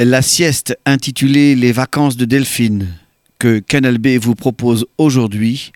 La 0.00 0.22
sieste 0.22 0.78
intitulée 0.86 1.56
Les 1.56 1.72
vacances 1.72 2.16
de 2.16 2.24
Delphine 2.24 2.86
que 3.40 3.58
Canal 3.58 3.98
B 3.98 4.10
vous 4.20 4.36
propose 4.36 4.86
aujourd'hui 4.96 5.72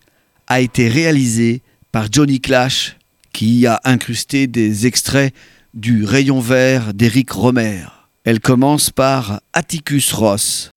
a 0.46 0.60
été 0.60 0.87
réalisée 0.87 1.60
par 1.91 2.06
Johnny 2.08 2.40
Clash 2.40 2.96
qui 3.32 3.58
y 3.58 3.66
a 3.66 3.80
incrusté 3.82 4.46
des 4.46 4.87
extraits 4.87 5.35
du 5.74 6.04
Rayon 6.04 6.38
vert 6.38 6.95
d'Éric 6.95 7.32
Romer. 7.32 7.82
Elle 8.22 8.38
commence 8.38 8.90
par 8.90 9.40
Atticus 9.53 10.12
Ross. 10.12 10.70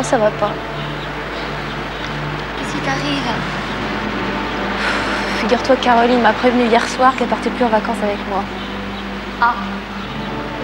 Ça 0.00 0.16
va 0.16 0.30
pas. 0.30 0.50
Qu'est-ce 2.56 2.72
qui 2.72 2.80
t'arrive? 2.80 3.28
Figure-toi 5.40 5.76
que 5.76 5.84
Caroline 5.84 6.22
m'a 6.22 6.32
prévenu 6.32 6.64
hier 6.66 6.88
soir 6.88 7.14
qu'elle 7.16 7.28
partait 7.28 7.50
plus 7.50 7.64
en 7.64 7.68
vacances 7.68 8.02
avec 8.02 8.16
moi. 8.30 8.42
Ah. 9.40 9.54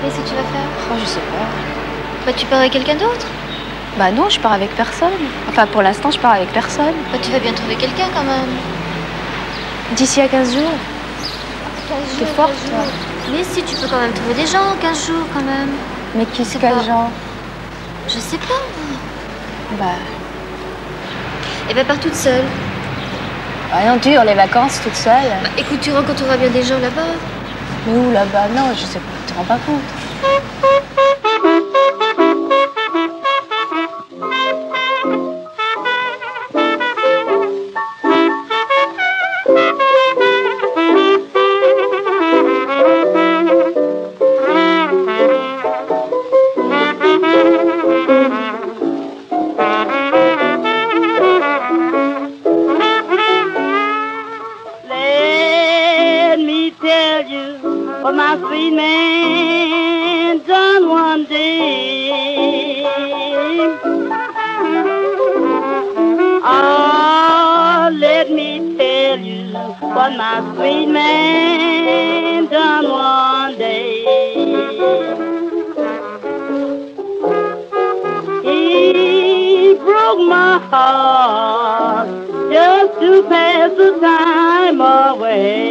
Qu'est-ce 0.01 0.17
que 0.17 0.29
tu 0.29 0.35
vas 0.35 0.43
faire? 0.43 0.69
Oh, 0.91 0.95
je 0.99 1.05
sais 1.05 1.21
pas. 1.21 2.25
Bah, 2.25 2.33
tu 2.35 2.47
pars 2.47 2.61
avec 2.61 2.73
quelqu'un 2.73 2.95
d'autre? 2.95 3.27
Bah 3.99 4.11
non, 4.13 4.29
je 4.31 4.39
pars 4.41 4.53
avec 4.53 4.75
personne. 4.77 5.13
Enfin, 5.49 5.67
pour 5.67 5.83
l'instant, 5.83 6.11
je 6.11 6.19
pars 6.19 6.33
avec 6.33 6.51
personne. 6.53 6.95
Bah, 7.13 7.19
tu 7.21 7.31
vas 7.31 7.41
bien 7.41 7.53
trouver 7.53 7.75
quelqu'un 7.75 8.07
quand 8.15 8.25
même. 8.25 8.53
D'ici 9.97 10.21
à 10.21 10.29
15 10.29 10.55
jours. 10.55 10.75
15 11.89 11.99
T'es 12.19 12.27
forte, 12.27 12.53
toi. 12.71 12.85
Mais 13.33 13.45
si, 13.45 13.63
tu 13.63 13.77
peux 13.77 13.89
quand 13.89 14.01
même 14.01 14.13
trouver 14.13 14.35
des 14.35 14.47
gens 14.47 14.75
15 14.81 15.07
jours 15.07 15.27
quand 15.35 15.45
même. 15.45 15.71
Mais 16.15 16.25
qui 16.27 16.45
c'est 16.45 16.59
quel 16.59 16.83
genre? 16.85 17.11
Je 18.07 18.19
sais 18.19 18.39
pas. 18.39 18.63
Bah, 19.73 19.85
Et 21.71 21.75
bah, 21.75 21.85
pars 21.87 22.01
toute 22.01 22.15
seule. 22.15 22.45
rien 23.73 23.97
dur, 23.97 24.25
les 24.25 24.35
vacances 24.35 24.81
toute 24.83 24.95
seule. 24.97 25.13
Bah, 25.43 25.51
écoute, 25.59 25.81
tu 25.81 25.93
rencontreras 25.93 26.37
bien 26.37 26.49
des 26.51 26.63
gens 26.63 26.79
là-bas. 26.79 27.03
Mais 27.87 27.99
où 27.99 28.11
là-bas? 28.11 28.49
Non, 28.57 28.71
je 28.75 28.85
sais 28.85 28.99
pas, 28.99 29.13
tu 29.27 29.33
te 29.33 29.39
rends 29.39 29.45
pas 29.45 29.59
compte. 29.67 29.83
Man 70.93 72.47
done 72.49 72.91
one 72.91 73.59
day. 73.59 74.05
He 78.43 79.75
broke 79.75 80.21
my 80.29 80.59
heart 80.71 82.09
just 82.53 83.01
to 83.01 83.23
pass 83.29 83.71
the 83.77 83.99
time 84.01 84.81
away. 84.81 85.68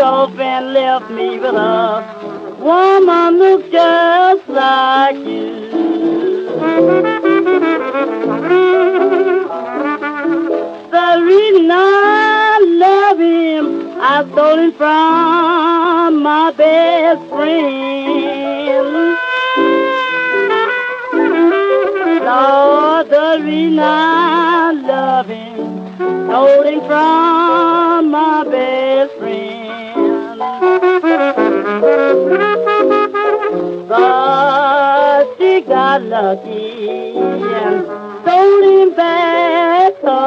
Off 0.00 0.38
and 0.38 0.72
left 0.72 1.10
me 1.10 1.38
with 1.38 1.54
a 1.54 2.56
woman 2.58 3.38
look 3.38 3.70
just 3.70 4.48
like 4.48 5.16
you. 5.16 5.56
The 10.90 11.22
reason 11.22 11.70
I 11.70 12.58
love 12.84 13.18
him, 13.18 14.00
I 14.00 14.24
stole 14.32 14.58
him 14.58 14.72
from 14.72 16.22
my 16.22 16.52
best 16.52 17.28
friend. 17.28 18.15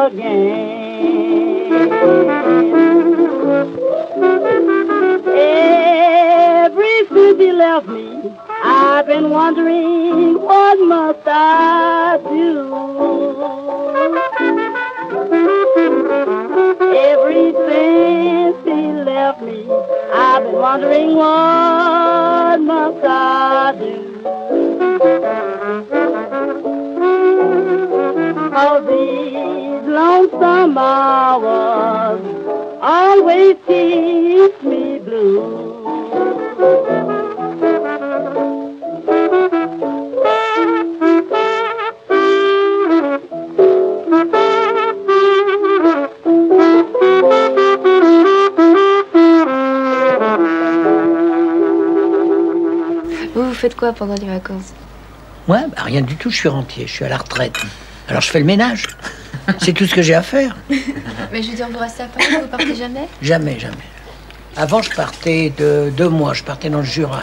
Again. 0.09 1.71
Every 5.27 7.07
since 7.07 7.39
he 7.39 7.51
left 7.51 7.87
me, 7.87 8.31
I've 8.63 9.05
been 9.05 9.29
wondering 9.29 10.41
what 10.41 10.79
must 10.87 11.19
I 11.25 12.17
do. 12.23 12.73
Every 17.11 17.51
since 17.67 18.57
he 18.65 18.91
left 19.03 19.41
me, 19.41 19.69
I've 20.13 20.43
been 20.43 20.55
wondering 20.55 21.15
what 21.15 22.57
must 22.61 23.05
I 23.05 23.75
do. 23.79 24.05
All 28.55 28.81
these 28.81 29.58
lonesome 29.99 30.77
always 32.81 33.55
keeps 33.67 34.63
me 34.63 34.99
blue. 34.99 35.39
Vous, 53.35 53.43
vous 53.43 53.53
faites 53.53 53.75
quoi 53.75 53.91
pendant 53.93 54.15
les 54.15 54.27
vacances? 54.27 54.73
Moi, 55.47 55.59
bah, 55.67 55.83
rien 55.83 56.01
du 56.01 56.15
tout, 56.15 56.29
je 56.29 56.37
suis 56.37 56.49
rentier, 56.49 56.87
je 56.87 56.93
suis 56.93 57.05
à 57.05 57.09
la 57.09 57.17
retraite. 57.17 57.57
Alors 58.07 58.21
je 58.21 58.31
fais 58.31 58.39
le 58.39 58.45
ménage. 58.45 58.87
C'est 59.59 59.73
tout 59.73 59.85
ce 59.85 59.93
que 59.95 60.01
j'ai 60.01 60.13
à 60.15 60.21
faire. 60.21 60.55
Mais 61.31 61.41
je 61.43 61.49
veux 61.49 61.55
dire, 61.55 61.67
vous 61.71 61.79
restez 61.79 62.03
à 62.03 62.07
Paris, 62.07 62.25
vous 62.41 62.47
partez 62.47 62.75
jamais? 62.75 63.07
Jamais, 63.21 63.59
jamais. 63.59 63.75
Avant, 64.55 64.81
je 64.81 64.91
partais 64.91 65.51
de 65.57 65.91
deux 65.95 66.09
mois, 66.09 66.33
je 66.33 66.43
partais 66.43 66.69
dans 66.69 66.79
le 66.79 66.83
Jura. 66.85 67.21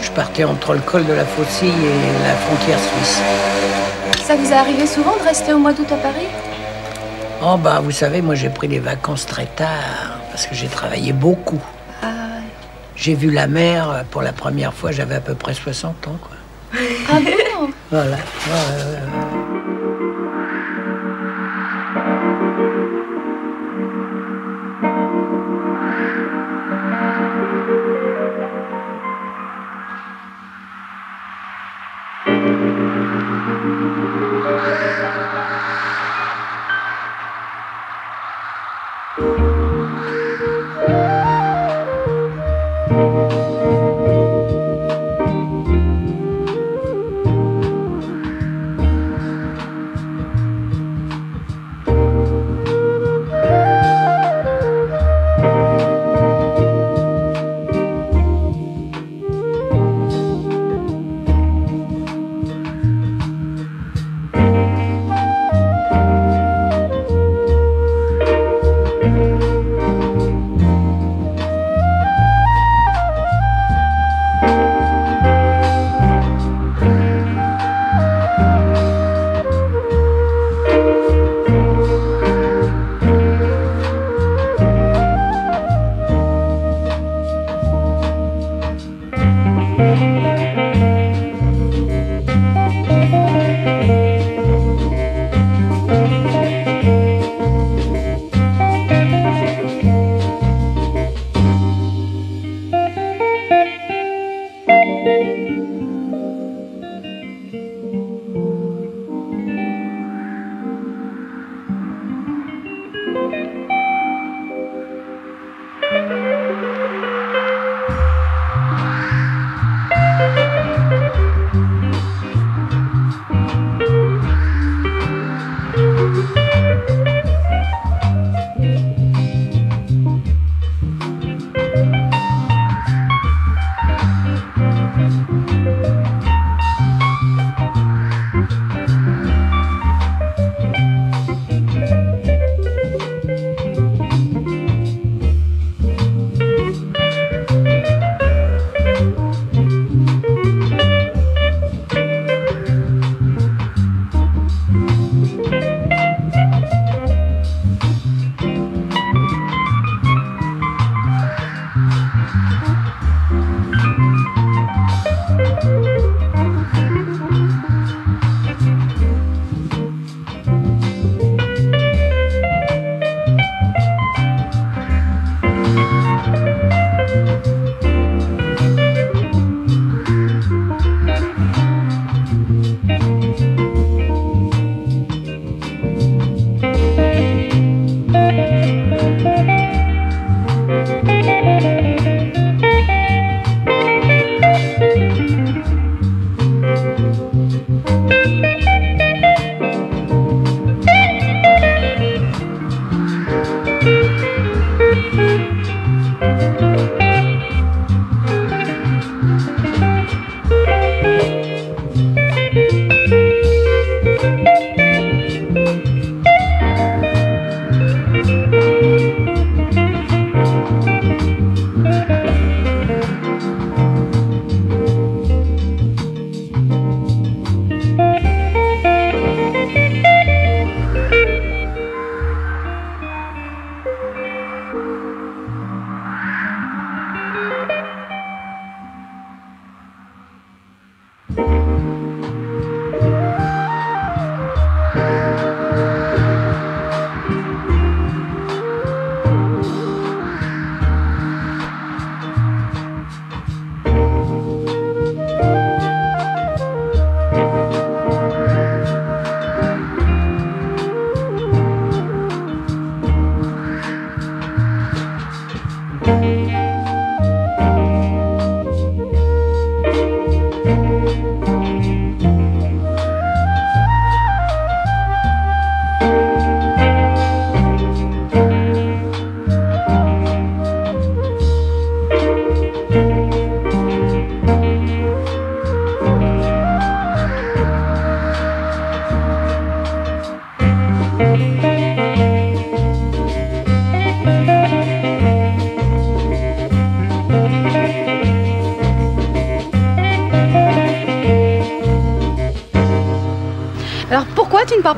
Je 0.00 0.10
partais 0.10 0.44
entre 0.44 0.74
le 0.74 0.80
col 0.80 1.04
de 1.06 1.12
la 1.12 1.24
Faucille 1.24 1.68
et 1.68 2.26
la 2.26 2.34
frontière 2.34 2.78
suisse. 2.78 3.20
Ça 4.22 4.36
vous 4.36 4.50
est 4.50 4.54
arrivé 4.54 4.86
souvent 4.86 5.16
de 5.16 5.22
rester 5.22 5.52
au 5.52 5.58
mois 5.58 5.72
d'août 5.72 5.90
à 5.92 5.96
Paris? 5.96 6.26
Oh 7.42 7.56
bah 7.58 7.80
vous 7.82 7.90
savez, 7.90 8.22
moi 8.22 8.34
j'ai 8.34 8.48
pris 8.48 8.68
des 8.68 8.78
vacances 8.78 9.26
très 9.26 9.44
tard 9.46 10.18
parce 10.30 10.46
que 10.46 10.54
j'ai 10.54 10.68
travaillé 10.68 11.12
beaucoup. 11.12 11.60
Ah 12.02 12.06
J'ai 12.96 13.14
vu 13.14 13.30
la 13.30 13.46
mer 13.46 13.90
euh, 13.90 14.02
pour 14.10 14.22
la 14.22 14.32
première 14.32 14.72
fois, 14.72 14.92
j'avais 14.92 15.16
à 15.16 15.20
peu 15.20 15.34
près 15.34 15.52
60 15.52 16.08
ans 16.08 16.18
quoi. 16.22 16.36
Ah 17.10 17.18
bon? 17.20 17.70
Voilà. 17.90 18.16
Ouais, 18.16 19.33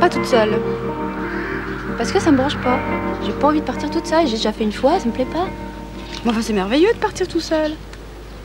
pars 0.01 0.09
pas 0.09 0.15
toute 0.15 0.27
seule 0.27 0.61
Parce 1.97 2.13
que 2.13 2.21
ça 2.21 2.31
me 2.31 2.37
branche 2.37 2.57
pas. 2.59 2.79
J'ai 3.25 3.33
pas 3.33 3.49
envie 3.49 3.61
de 3.61 3.65
partir 3.67 3.91
toute 3.91 4.07
seule. 4.07 4.27
J'ai 4.27 4.37
déjà 4.37 4.53
fait 4.53 4.65
une 4.65 4.73
fois, 4.73 4.99
ça 5.01 5.07
me 5.07 5.13
plaît 5.13 5.25
pas. 5.27 5.47
Bon, 6.25 6.31
Enfin, 6.31 6.43
c'est 6.43 6.53
merveilleux 6.53 6.93
de 6.93 6.99
partir 6.99 7.27
tout 7.29 7.41
seul. 7.41 7.73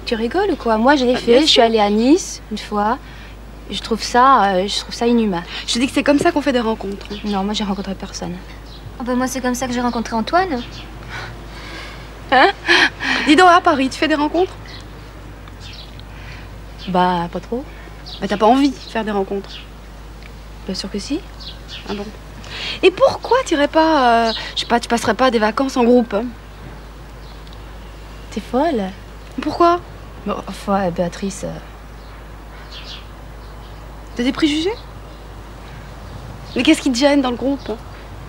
Tu 0.05 0.15
rigoles 0.15 0.51
ou 0.51 0.55
quoi? 0.55 0.77
Moi, 0.77 0.95
je 0.95 1.05
l'ai 1.05 1.15
Ah, 1.15 1.19
fait. 1.19 1.41
Je 1.41 1.45
suis 1.45 1.61
allée 1.61 1.79
à 1.79 1.89
Nice 1.89 2.41
une 2.51 2.57
fois. 2.57 2.97
Je 3.69 3.79
trouve 3.81 4.01
ça, 4.03 4.43
euh, 4.55 4.67
je 4.67 4.79
trouve 4.79 4.93
ça 4.93 5.07
inhumain. 5.07 5.43
Je 5.67 5.73
te 5.75 5.79
dis 5.79 5.87
que 5.87 5.93
c'est 5.93 6.03
comme 6.03 6.19
ça 6.19 6.31
qu'on 6.31 6.41
fait 6.41 6.51
des 6.51 6.59
rencontres. 6.59 7.05
Non, 7.25 7.43
moi, 7.43 7.53
j'ai 7.53 7.63
rencontré 7.63 7.95
personne. 7.95 8.33
Ah 8.99 9.03
bah 9.03 9.15
moi 9.15 9.25
c'est 9.27 9.41
comme 9.41 9.55
ça 9.55 9.65
que 9.65 9.73
j'ai 9.73 9.81
rencontré 9.81 10.15
Antoine. 10.15 10.61
Dis 13.27 13.35
donc, 13.35 13.47
à 13.49 13.59
Paris, 13.61 13.89
tu 13.89 13.97
fais 13.97 14.07
des 14.07 14.15
rencontres? 14.15 14.53
Bah, 16.89 17.27
pas 17.31 17.39
trop. 17.39 17.63
Bah, 18.19 18.27
t'as 18.27 18.37
pas 18.37 18.45
envie 18.45 18.69
de 18.69 18.75
faire 18.75 19.03
des 19.03 19.11
rencontres. 19.11 19.49
Bien 20.65 20.75
sûr 20.75 20.89
que 20.91 20.99
si. 20.99 21.19
Ah 21.89 21.93
bon? 21.93 22.05
Et 22.83 22.91
pourquoi 22.91 23.37
t'irais 23.45 23.67
pas, 23.67 24.29
euh, 24.29 24.33
je 24.55 24.61
sais 24.61 24.65
pas, 24.65 24.79
tu 24.79 24.87
passerais 24.87 25.13
pas 25.13 25.31
des 25.31 25.39
vacances 25.39 25.77
en 25.77 25.83
groupe? 25.83 26.13
Hein 26.13 26.25
T'es 28.31 28.41
folle? 28.41 28.83
Pourquoi? 29.41 29.79
Bon, 30.25 30.35
enfin, 30.47 30.89
Béatrice. 30.91 31.43
euh, 31.45 31.51
T'as 34.15 34.23
des 34.23 34.31
préjugés? 34.31 34.73
Mais 36.55 36.63
qu'est-ce 36.63 36.81
qui 36.81 36.91
te 36.91 36.97
gêne 36.97 37.21
dans 37.21 37.31
le 37.31 37.37
groupe? 37.37 37.69
hein 37.69 37.77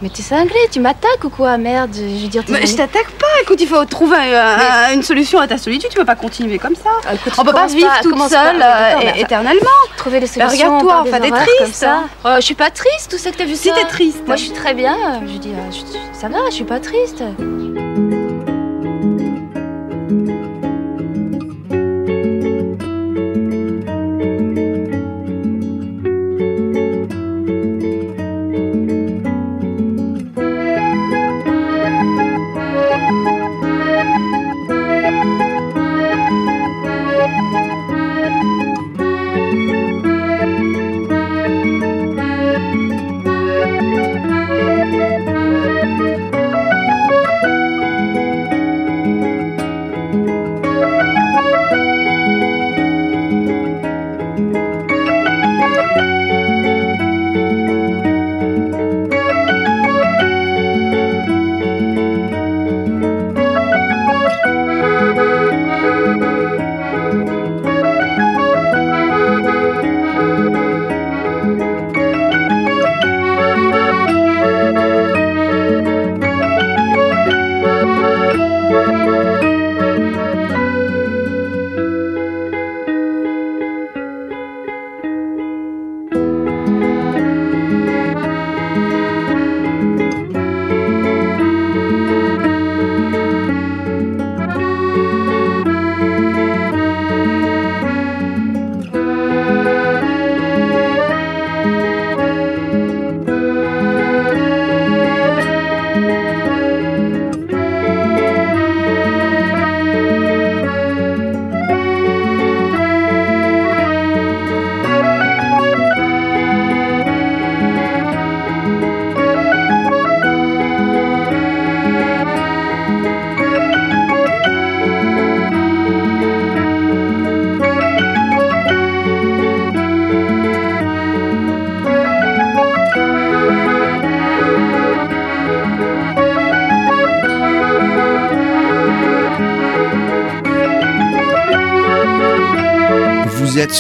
Mais 0.03 0.09
t'es 0.09 0.23
cinglé, 0.23 0.57
tu 0.71 0.81
m'attaques 0.81 1.23
ou 1.23 1.29
quoi 1.31 1.57
Merde, 1.59 1.91
je 1.95 2.03
veux 2.03 2.29
dire, 2.29 2.43
Mais 2.49 2.67
je 2.67 2.75
t'attaque 2.75 3.11
pas, 3.13 3.27
écoute, 3.43 3.61
il 3.61 3.69
faut 3.69 3.85
trouver 3.85 4.17
euh, 4.19 4.57
un- 4.91 4.95
une 4.95 5.03
solution 5.05 5.39
à 5.39 5.47
ta 5.47 5.57
solitude, 5.59 5.91
tu 5.91 5.97
peux 5.97 6.05
pas 6.05 6.17
continuer 6.17 6.59
comme 6.59 6.75
ça. 6.75 6.91
Ah, 7.09 7.15
écoute, 7.15 7.33
On 7.39 7.45
peut 7.45 7.53
pas 7.53 7.67
vivre 7.67 7.89
toute 8.03 8.19
seule 8.29 8.59
pas- 8.59 8.97
euh, 9.01 9.13
éternellement. 9.17 9.61
trouver 9.97 10.19
des 10.19 10.27
Bah, 10.27 10.49
solutions. 10.49 10.79
regarde-toi, 10.79 11.05
enfin, 11.07 11.21
t'es 11.21 11.31
triste. 11.31 11.87
Euh, 12.27 12.37
je 12.37 12.41
suis 12.41 12.55
pas 12.57 12.71
triste, 12.71 13.13
tout 13.13 13.19
ça 13.19 13.31
que 13.31 13.37
t'as 13.37 13.45
vu 13.45 13.55
Si 13.55 13.71
t'es 13.73 13.85
triste. 13.85 14.27
Moi, 14.27 14.35
je 14.35 14.43
suis 14.43 14.53
très 14.53 14.75
bien. 14.75 14.97
Je 15.25 15.35
je- 15.77 16.19
ça 16.21 16.29
va, 16.29 16.39
je 16.51 16.55
suis 16.55 16.65
pas 16.65 16.81
triste. 16.81 17.23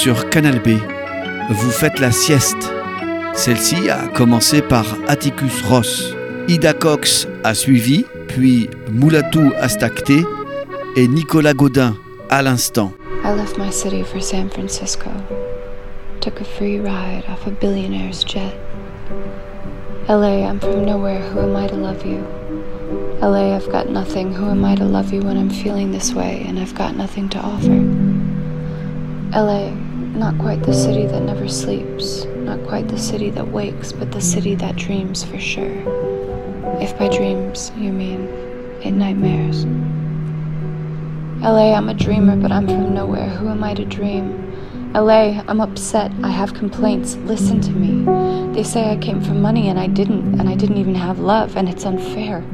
Sur 0.02 0.28
Canal 0.30 0.58
B. 0.58 0.70
Vous 1.48 1.70
faites 1.70 2.00
la 2.00 2.10
sieste. 2.10 2.72
Celle-ci 3.34 3.88
a 3.88 4.08
commencé 4.08 4.60
par 4.60 4.84
Atticus 5.06 5.62
Ross. 5.62 6.12
Ida 6.48 6.72
Cox 6.72 7.28
a 7.44 7.54
suivi, 7.54 8.04
puis 8.26 8.68
Moulatou 8.90 9.52
Astakté 9.60 10.24
et 10.96 11.06
Nicolas 11.06 11.54
Godin 11.54 11.94
à 12.30 12.42
l'instant. 12.42 12.92
I 13.24 13.32
left 13.32 13.56
my 13.58 13.70
city 13.70 14.02
for 14.02 14.20
San 14.20 14.50
Francisco. 14.50 15.08
Took 16.18 16.40
a 16.40 16.44
free 16.44 16.80
ride 16.80 17.22
off 17.28 17.46
a 17.46 17.52
billionaire's 17.52 18.24
jet. 18.24 18.58
LA, 20.08 20.48
I'm 20.48 20.58
from 20.58 20.84
nowhere. 20.84 21.20
Who 21.30 21.38
am 21.38 21.54
I 21.54 21.68
to 21.68 21.76
love 21.76 22.04
you? 22.04 22.26
LA, 23.20 23.54
I've 23.54 23.70
got 23.70 23.88
nothing. 23.88 24.32
Who 24.32 24.50
am 24.50 24.64
I 24.64 24.74
to 24.74 24.84
love 24.84 25.12
you 25.12 25.20
when 25.20 25.36
I'm 25.36 25.50
feeling 25.50 25.92
this 25.92 26.12
way? 26.12 26.44
And 26.48 26.58
I've 26.58 26.74
got 26.74 26.96
nothing 26.96 27.28
to 27.28 27.38
offer? 27.38 27.78
LA, 29.32 29.70
not 30.14 30.38
quite 30.38 30.62
the 30.62 30.74
city 30.74 31.06
that 31.06 31.22
never 31.22 31.48
sleeps, 31.48 32.24
not 32.24 32.62
quite 32.66 32.88
the 32.88 32.98
city 32.98 33.30
that 33.30 33.48
wakes, 33.48 33.92
but 33.92 34.12
the 34.12 34.20
city 34.20 34.54
that 34.56 34.76
dreams 34.76 35.24
for 35.24 35.38
sure. 35.38 35.82
If 36.80 36.98
by 36.98 37.08
dreams 37.08 37.72
you 37.76 37.92
mean 37.92 38.28
in 38.82 38.98
nightmares. 38.98 39.64
LA, 41.42 41.74
I'm 41.74 41.88
a 41.88 41.94
dreamer, 41.94 42.36
but 42.36 42.52
I'm 42.52 42.66
from 42.66 42.94
nowhere. 42.94 43.28
Who 43.28 43.48
am 43.48 43.64
I 43.64 43.74
to 43.74 43.84
dream? 43.84 44.52
LA, 44.92 45.42
I'm 45.48 45.60
upset. 45.60 46.12
I 46.22 46.28
have 46.28 46.52
complaints. 46.52 47.16
Listen 47.16 47.60
to 47.62 47.70
me. 47.70 48.04
They 48.54 48.62
say 48.62 48.90
I 48.90 48.98
came 48.98 49.22
for 49.22 49.32
money 49.32 49.68
and 49.68 49.80
I 49.80 49.86
didn't, 49.86 50.38
and 50.38 50.48
I 50.48 50.54
didn't 50.54 50.76
even 50.76 50.94
have 50.94 51.18
love, 51.18 51.56
and 51.56 51.68
it's 51.68 51.86
unfair. 51.86 52.44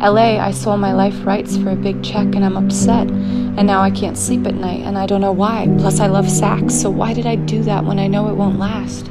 LA, 0.00 0.38
I 0.38 0.52
sold 0.52 0.80
my 0.80 0.92
life 0.92 1.26
rights 1.26 1.56
for 1.56 1.70
a 1.70 1.76
big 1.76 2.02
check 2.04 2.34
and 2.36 2.44
I'm 2.44 2.56
upset. 2.56 3.10
And 3.58 3.66
now 3.66 3.82
I 3.82 3.90
can't 3.90 4.16
sleep 4.16 4.46
at 4.46 4.54
night 4.54 4.82
and 4.82 4.96
I 4.96 5.04
don't 5.06 5.20
know 5.20 5.32
why. 5.32 5.66
Plus, 5.78 5.98
I 5.98 6.06
love 6.06 6.30
sax, 6.30 6.76
so 6.76 6.90
why 6.90 7.12
did 7.12 7.26
I 7.26 7.34
do 7.34 7.60
that 7.64 7.84
when 7.84 7.98
I 7.98 8.06
know 8.06 8.28
it 8.28 8.36
won't 8.36 8.56
last? 8.56 9.10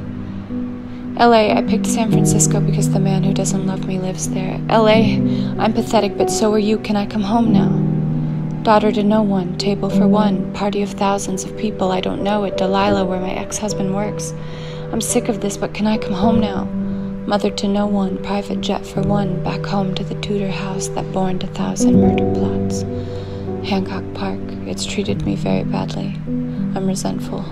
LA, 1.18 1.54
I 1.54 1.62
picked 1.68 1.86
San 1.86 2.10
Francisco 2.10 2.58
because 2.58 2.90
the 2.90 2.98
man 2.98 3.24
who 3.24 3.34
doesn't 3.34 3.66
love 3.66 3.86
me 3.86 3.98
lives 3.98 4.30
there. 4.30 4.56
LA, 4.70 5.18
I'm 5.62 5.74
pathetic, 5.74 6.16
but 6.16 6.30
so 6.30 6.50
are 6.54 6.58
you. 6.58 6.78
Can 6.78 6.96
I 6.96 7.04
come 7.04 7.20
home 7.20 7.52
now? 7.52 7.68
Daughter 8.62 8.90
to 8.90 9.02
no 9.02 9.20
one, 9.20 9.58
table 9.58 9.90
for 9.90 10.08
one, 10.08 10.50
party 10.54 10.80
of 10.80 10.92
thousands 10.92 11.44
of 11.44 11.54
people 11.58 11.92
I 11.92 12.00
don't 12.00 12.22
know 12.22 12.46
at 12.46 12.56
Delilah 12.56 13.04
where 13.04 13.20
my 13.20 13.32
ex 13.32 13.58
husband 13.58 13.94
works. 13.94 14.32
I'm 14.92 15.02
sick 15.02 15.28
of 15.28 15.42
this, 15.42 15.58
but 15.58 15.74
can 15.74 15.86
I 15.86 15.98
come 15.98 16.14
home 16.14 16.40
now? 16.40 16.64
Mother 17.26 17.50
to 17.50 17.68
no 17.68 17.84
one, 17.84 18.16
private 18.22 18.62
jet 18.62 18.86
for 18.86 19.02
one, 19.02 19.42
back 19.44 19.66
home 19.66 19.94
to 19.96 20.04
the 20.04 20.18
Tudor 20.22 20.50
house 20.50 20.88
that 20.88 21.12
born 21.12 21.38
a 21.42 21.46
thousand 21.48 22.00
murder 22.00 22.24
plots. 22.32 22.84
Hancock 23.68 24.02
Park, 24.14 24.40
it's 24.66 24.86
treated 24.86 25.26
me 25.26 25.36
very 25.36 25.62
badly. 25.62 26.14
I'm 26.74 26.86
resentful. 26.86 27.42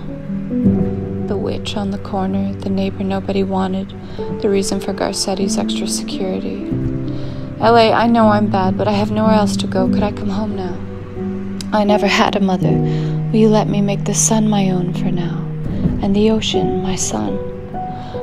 The 1.27 1.37
witch 1.37 1.77
on 1.77 1.91
the 1.91 1.99
corner, 1.99 2.53
the 2.53 2.71
neighbor 2.71 3.03
nobody 3.03 3.43
wanted, 3.43 3.93
the 4.41 4.49
reason 4.49 4.79
for 4.79 4.93
Garcetti's 4.93 5.59
extra 5.59 5.87
security. 5.87 6.65
LA, 7.59 7.91
I 7.91 8.07
know 8.07 8.29
I'm 8.29 8.47
bad, 8.47 8.79
but 8.79 8.87
I 8.87 8.93
have 8.93 9.11
nowhere 9.11 9.35
else 9.35 9.55
to 9.57 9.67
go. 9.67 9.87
Could 9.87 10.01
I 10.01 10.11
come 10.11 10.29
home 10.29 10.55
now? 10.55 10.75
I 11.71 11.83
never 11.83 12.07
had 12.07 12.35
a 12.35 12.39
mother. 12.39 12.71
Will 12.71 13.39
you 13.39 13.49
let 13.49 13.67
me 13.67 13.81
make 13.81 14.05
the 14.05 14.15
sun 14.15 14.49
my 14.49 14.71
own 14.71 14.95
for 14.95 15.11
now? 15.11 15.37
And 16.01 16.15
the 16.15 16.31
ocean 16.31 16.81
my 16.81 16.95
son? 16.95 17.56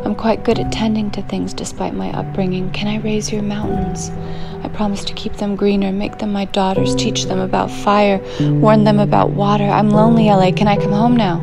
I'm 0.04 0.14
quite 0.14 0.44
good 0.44 0.58
at 0.58 0.70
tending 0.70 1.10
to 1.12 1.22
things 1.22 1.54
despite 1.54 1.94
my 1.94 2.10
upbringing. 2.12 2.70
Can 2.72 2.88
I 2.88 2.98
raise 2.98 3.32
your 3.32 3.42
mountains? 3.42 4.10
I 4.62 4.68
promise 4.68 5.02
to 5.04 5.14
keep 5.14 5.34
them 5.34 5.56
greener, 5.56 5.92
make 5.92 6.18
them 6.18 6.32
my 6.32 6.44
daughters, 6.44 6.94
teach 6.94 7.24
them 7.24 7.38
about 7.38 7.70
fire, 7.70 8.20
warn 8.40 8.84
them 8.84 8.98
about 8.98 9.30
water. 9.30 9.64
I'm 9.64 9.90
lonely, 9.90 10.26
LA. 10.26 10.52
Can 10.52 10.68
I 10.68 10.76
come 10.76 10.92
home 10.92 11.16
now? 11.16 11.42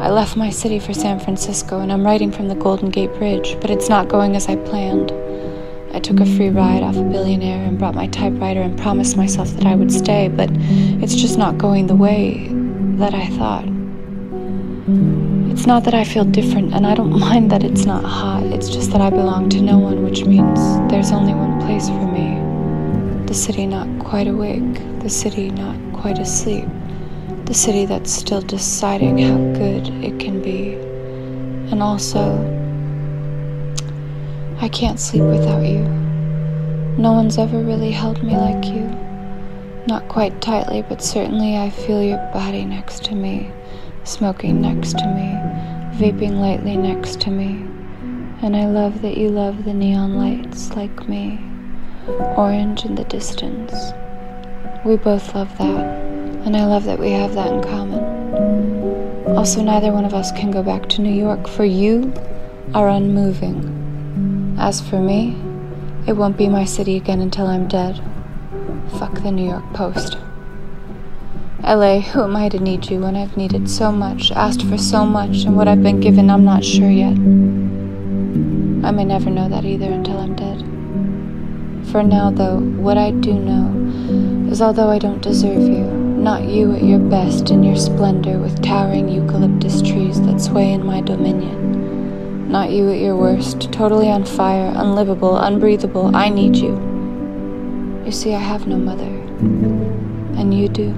I 0.00 0.10
left 0.10 0.36
my 0.36 0.50
city 0.50 0.78
for 0.78 0.94
San 0.94 1.20
Francisco 1.20 1.80
and 1.80 1.92
I'm 1.92 2.04
writing 2.04 2.32
from 2.32 2.48
the 2.48 2.54
Golden 2.54 2.88
Gate 2.88 3.12
Bridge, 3.14 3.56
but 3.60 3.70
it's 3.70 3.88
not 3.88 4.08
going 4.08 4.34
as 4.34 4.48
I 4.48 4.56
planned. 4.56 5.12
I 5.94 6.00
took 6.00 6.18
a 6.18 6.26
free 6.26 6.48
ride 6.48 6.82
off 6.82 6.96
a 6.96 7.02
billionaire 7.02 7.62
and 7.62 7.78
brought 7.78 7.94
my 7.94 8.06
typewriter 8.06 8.62
and 8.62 8.78
promised 8.78 9.18
myself 9.18 9.50
that 9.50 9.66
I 9.66 9.74
would 9.74 9.92
stay, 9.92 10.28
but 10.28 10.48
it's 10.50 11.14
just 11.14 11.36
not 11.36 11.58
going 11.58 11.86
the 11.86 11.94
way 11.94 12.48
that 12.96 13.12
I 13.12 13.26
thought. 13.36 13.66
It's 15.62 15.68
not 15.68 15.84
that 15.84 15.94
I 15.94 16.02
feel 16.02 16.24
different, 16.24 16.74
and 16.74 16.84
I 16.84 16.96
don't 16.96 17.16
mind 17.30 17.52
that 17.52 17.62
it's 17.62 17.84
not 17.84 18.02
hot. 18.02 18.42
It's 18.42 18.68
just 18.68 18.90
that 18.90 19.00
I 19.00 19.10
belong 19.10 19.48
to 19.50 19.60
no 19.60 19.78
one, 19.78 20.02
which 20.02 20.24
means 20.24 20.58
there's 20.90 21.12
only 21.12 21.34
one 21.34 21.60
place 21.60 21.86
for 21.86 22.04
me. 22.04 22.34
The 23.28 23.34
city 23.34 23.66
not 23.66 23.86
quite 24.00 24.26
awake, 24.26 24.74
the 24.98 25.08
city 25.08 25.50
not 25.50 25.78
quite 25.92 26.18
asleep, 26.18 26.64
the 27.44 27.54
city 27.54 27.84
that's 27.84 28.10
still 28.10 28.40
deciding 28.40 29.18
how 29.18 29.36
good 29.56 29.86
it 30.02 30.18
can 30.18 30.42
be. 30.42 30.72
And 31.70 31.80
also, 31.80 32.20
I 34.60 34.68
can't 34.68 34.98
sleep 34.98 35.22
without 35.22 35.62
you. 35.62 35.84
No 36.98 37.12
one's 37.12 37.38
ever 37.38 37.62
really 37.62 37.92
held 37.92 38.20
me 38.24 38.36
like 38.36 38.64
you. 38.64 38.90
Not 39.86 40.08
quite 40.08 40.42
tightly, 40.42 40.82
but 40.82 41.04
certainly 41.04 41.56
I 41.56 41.70
feel 41.70 42.02
your 42.02 42.18
body 42.32 42.64
next 42.64 43.04
to 43.04 43.14
me, 43.14 43.52
smoking 44.02 44.60
next 44.60 44.98
to 44.98 45.06
me, 45.06 45.51
vaping 46.02 46.40
lightly 46.40 46.76
next 46.76 47.20
to 47.20 47.30
me. 47.30 47.64
And 48.42 48.56
I 48.56 48.66
love 48.66 49.02
that 49.02 49.16
you 49.16 49.28
love 49.28 49.64
the 49.64 49.72
neon 49.72 50.16
lights 50.16 50.74
like 50.74 51.08
me, 51.08 51.38
orange 52.36 52.84
in 52.84 52.96
the 52.96 53.04
distance. 53.04 53.72
We 54.84 54.96
both 54.96 55.32
love 55.32 55.56
that, 55.58 55.84
and 56.44 56.56
I 56.56 56.66
love 56.66 56.82
that 56.86 56.98
we 56.98 57.12
have 57.12 57.34
that 57.34 57.52
in 57.52 57.62
common. 57.62 58.02
Also, 59.36 59.62
neither 59.62 59.92
one 59.92 60.04
of 60.04 60.12
us 60.12 60.32
can 60.32 60.50
go 60.50 60.60
back 60.60 60.88
to 60.88 61.02
New 61.02 61.14
York, 61.14 61.46
for 61.46 61.64
you 61.64 62.12
are 62.74 62.88
unmoving. 62.88 64.56
As 64.58 64.80
for 64.80 64.98
me, 64.98 65.36
it 66.08 66.14
won't 66.14 66.36
be 66.36 66.48
my 66.48 66.64
city 66.64 66.96
again 66.96 67.20
until 67.20 67.46
I'm 67.46 67.68
dead. 67.68 68.02
Fuck 68.98 69.22
the 69.22 69.30
New 69.30 69.48
York 69.48 69.72
Post. 69.72 70.16
LA, 71.72 72.00
who 72.00 72.22
am 72.22 72.36
I 72.36 72.50
to 72.50 72.60
need 72.60 72.90
you 72.90 73.00
when 73.00 73.16
I've 73.16 73.34
needed 73.34 73.70
so 73.70 73.90
much, 73.90 74.30
asked 74.32 74.62
for 74.66 74.76
so 74.76 75.06
much, 75.06 75.44
and 75.44 75.56
what 75.56 75.68
I've 75.68 75.82
been 75.82 76.00
given 76.00 76.28
I'm 76.28 76.44
not 76.44 76.62
sure 76.62 76.90
yet? 76.90 77.16
I 78.84 78.90
may 78.90 79.06
never 79.06 79.30
know 79.30 79.48
that 79.48 79.64
either 79.64 79.90
until 79.90 80.18
I'm 80.18 80.36
dead. 80.36 80.60
For 81.90 82.02
now, 82.02 82.30
though, 82.30 82.58
what 82.58 82.98
I 82.98 83.10
do 83.12 83.32
know 83.32 84.50
is 84.50 84.60
although 84.60 84.90
I 84.90 84.98
don't 84.98 85.22
deserve 85.22 85.62
you, 85.62 85.84
not 85.84 86.42
you 86.42 86.74
at 86.74 86.82
your 86.82 86.98
best 86.98 87.48
in 87.48 87.62
your 87.64 87.76
splendor 87.76 88.38
with 88.38 88.62
towering 88.62 89.08
eucalyptus 89.08 89.80
trees 89.80 90.20
that 90.26 90.42
sway 90.42 90.72
in 90.72 90.84
my 90.84 91.00
dominion 91.00 91.62
not 92.50 92.70
you 92.70 92.90
at 92.90 92.98
your 92.98 93.16
worst, 93.16 93.72
totally 93.72 94.10
on 94.10 94.26
fire, 94.26 94.70
unlivable, 94.76 95.38
unbreathable. 95.38 96.14
I 96.14 96.28
need 96.28 96.54
you. 96.54 96.74
You 98.04 98.12
see, 98.12 98.34
I 98.34 98.40
have 98.40 98.66
no 98.66 98.76
mother, 98.76 99.08
and 100.38 100.52
you 100.52 100.68
do. 100.68 100.94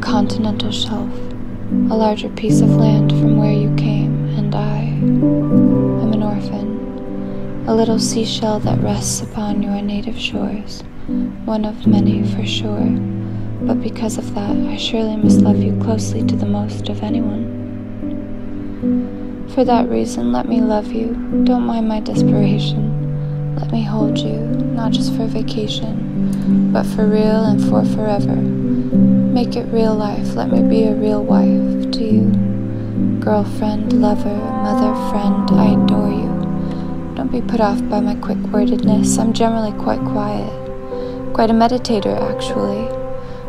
Continental 0.00 0.72
shelf, 0.72 1.14
a 1.90 1.94
larger 1.94 2.28
piece 2.30 2.60
of 2.60 2.70
land 2.76 3.10
from 3.10 3.36
where 3.36 3.52
you 3.52 3.74
came, 3.76 4.28
and 4.36 4.54
I 4.54 4.78
am 4.80 6.12
an 6.12 6.22
orphan, 6.22 7.64
a 7.68 7.74
little 7.74 7.98
seashell 7.98 8.60
that 8.60 8.82
rests 8.82 9.20
upon 9.22 9.62
your 9.62 9.80
native 9.82 10.18
shores, 10.18 10.82
one 11.44 11.64
of 11.64 11.86
many 11.86 12.24
for 12.34 12.44
sure. 12.44 12.88
But 13.62 13.82
because 13.82 14.16
of 14.18 14.34
that, 14.34 14.56
I 14.56 14.76
surely 14.76 15.16
must 15.16 15.42
love 15.42 15.62
you 15.62 15.78
closely 15.80 16.24
to 16.26 16.34
the 16.34 16.46
most 16.46 16.88
of 16.88 17.02
anyone. 17.02 17.58
For 19.54 19.64
that 19.64 19.88
reason, 19.88 20.32
let 20.32 20.48
me 20.48 20.60
love 20.60 20.90
you. 20.92 21.14
Don't 21.44 21.66
mind 21.66 21.88
my 21.88 22.00
desperation. 22.00 23.54
Let 23.56 23.70
me 23.70 23.82
hold 23.82 24.18
you, 24.18 24.38
not 24.38 24.92
just 24.92 25.14
for 25.14 25.26
vacation, 25.26 26.72
but 26.72 26.86
for 26.86 27.06
real 27.06 27.44
and 27.44 27.60
for 27.62 27.84
forever. 27.84 28.49
Make 29.32 29.54
it 29.54 29.72
real 29.72 29.94
life. 29.94 30.34
Let 30.34 30.50
me 30.50 30.60
be 30.62 30.84
a 30.84 30.94
real 30.94 31.22
wife 31.22 31.92
to 31.92 32.04
you. 32.04 32.30
Girlfriend, 33.20 33.92
lover, 33.92 34.34
mother, 34.34 34.92
friend, 35.08 35.48
I 35.52 35.82
adore 35.82 36.10
you. 36.10 37.14
Don't 37.14 37.30
be 37.30 37.40
put 37.40 37.60
off 37.60 37.80
by 37.88 38.00
my 38.00 38.16
quick 38.16 38.38
wordedness. 38.38 39.18
I'm 39.20 39.32
generally 39.32 39.72
quite 39.82 40.00
quiet. 40.00 40.50
Quite 41.32 41.48
a 41.48 41.54
meditator, 41.54 42.20
actually. 42.34 42.88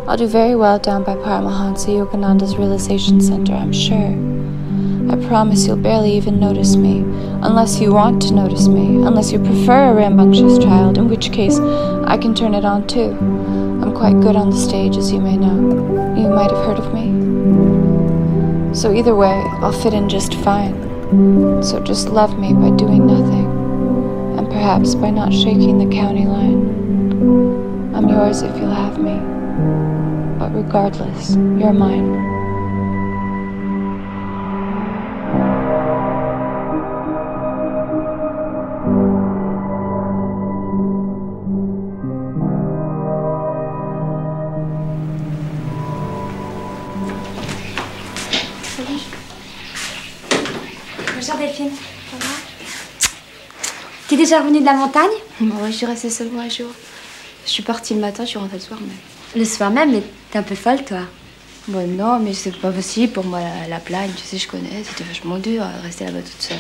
I'll 0.08 0.17
do 0.17 0.28
very 0.28 0.56
well 0.56 0.78
down 0.78 1.04
by 1.04 1.15
Paramahansa 1.15 1.88
Yogananda's 1.88 2.58
Realization 2.58 3.20
Center, 3.20 3.54
I'm 3.54 3.74
sure. 3.74 4.15
I 5.12 5.28
promise 5.28 5.65
you'll 5.65 5.78
barely 5.78 6.15
even 6.15 6.39
notice 6.39 6.76
me, 6.76 7.00
unless 7.41 7.82
you 7.82 7.91
want 7.94 8.22
to 8.22 8.34
notice 8.34 8.67
me, 8.67 9.04
unless 9.04 9.32
you 9.32 9.39
prefer 9.39 9.89
a 9.89 9.96
rambunctious 9.96 10.60
child, 10.60 11.00
in 11.00 11.10
which 11.10 11.32
case 11.32 11.60
I 11.60 12.17
can 12.17 12.36
turn 12.36 12.54
it 12.54 12.65
on 12.65 12.88
too. 12.88 13.17
Quite 14.02 14.20
good 14.20 14.36
on 14.36 14.50
the 14.50 14.58
stage, 14.58 14.98
as 14.98 15.12
you 15.12 15.22
may 15.22 15.38
know. 15.38 15.54
You 16.18 16.28
might 16.28 16.50
have 16.50 16.66
heard 16.66 16.80
of 16.80 16.92
me. 16.92 18.74
So 18.74 18.92
either 18.92 19.14
way, 19.14 19.44
I'll 19.62 19.72
fit 19.72 19.94
in 19.94 20.10
just 20.10 20.34
fine. 20.34 20.74
So 21.62 21.80
just 21.84 22.10
love 22.10 22.36
me 22.40 22.52
by 22.52 22.72
doing 22.76 23.06
nothing, 23.06 23.46
and 24.40 24.50
perhaps 24.50 24.96
by 24.96 25.12
not 25.12 25.32
shaking 25.32 25.78
the 25.78 25.96
county 25.96 26.26
line. 26.26 27.94
I'm 27.94 28.10
yours 28.10 28.42
if 28.42 28.58
you'll 28.58 28.72
have 28.72 28.98
me. 28.98 29.20
But 30.40 30.50
regardless, 30.56 31.36
you're 31.36 31.72
mine. 31.72 32.40
Déjà 54.32 54.44
revenu 54.44 54.62
de 54.62 54.65
la 54.65 54.74
montagne? 54.76 55.10
Bon, 55.41 55.65
je 55.67 55.72
suis 55.74 55.86
restée 55.86 56.10
seulement 56.10 56.41
un 56.41 56.48
jour. 56.48 56.70
Je 57.46 57.52
suis 57.52 57.63
partie 57.63 57.94
le 57.94 58.00
matin, 58.00 58.24
je 58.24 58.30
suis 58.30 58.39
rentrée 58.39 58.58
le 58.60 58.63
soir 58.63 58.80
même. 58.80 58.89
Le 59.36 59.44
soir 59.44 59.72
même, 59.72 59.91
mais 59.91 60.04
t'es 60.30 60.39
un 60.39 60.44
peu 60.44 60.56
folle, 60.56 60.86
toi. 60.86 61.00
Bon, 61.67 61.86
non, 61.86 62.17
mais 62.20 62.34
c'est 62.34 62.56
pas 62.56 62.72
possible 62.72 63.12
pour 63.12 63.26
moi, 63.26 63.41
la, 63.41 63.67
la 63.67 63.80
plagne, 63.80 64.10
tu 64.15 64.24
sais, 64.24 64.38
je 64.38 64.48
connais, 64.48 64.86
c'était 64.86 65.04
vachement 65.04 65.38
dur 65.38 65.65
de 65.65 65.84
rester 65.84 66.06
là-bas 66.06 66.22
toute 66.22 66.41
seule. 66.41 66.58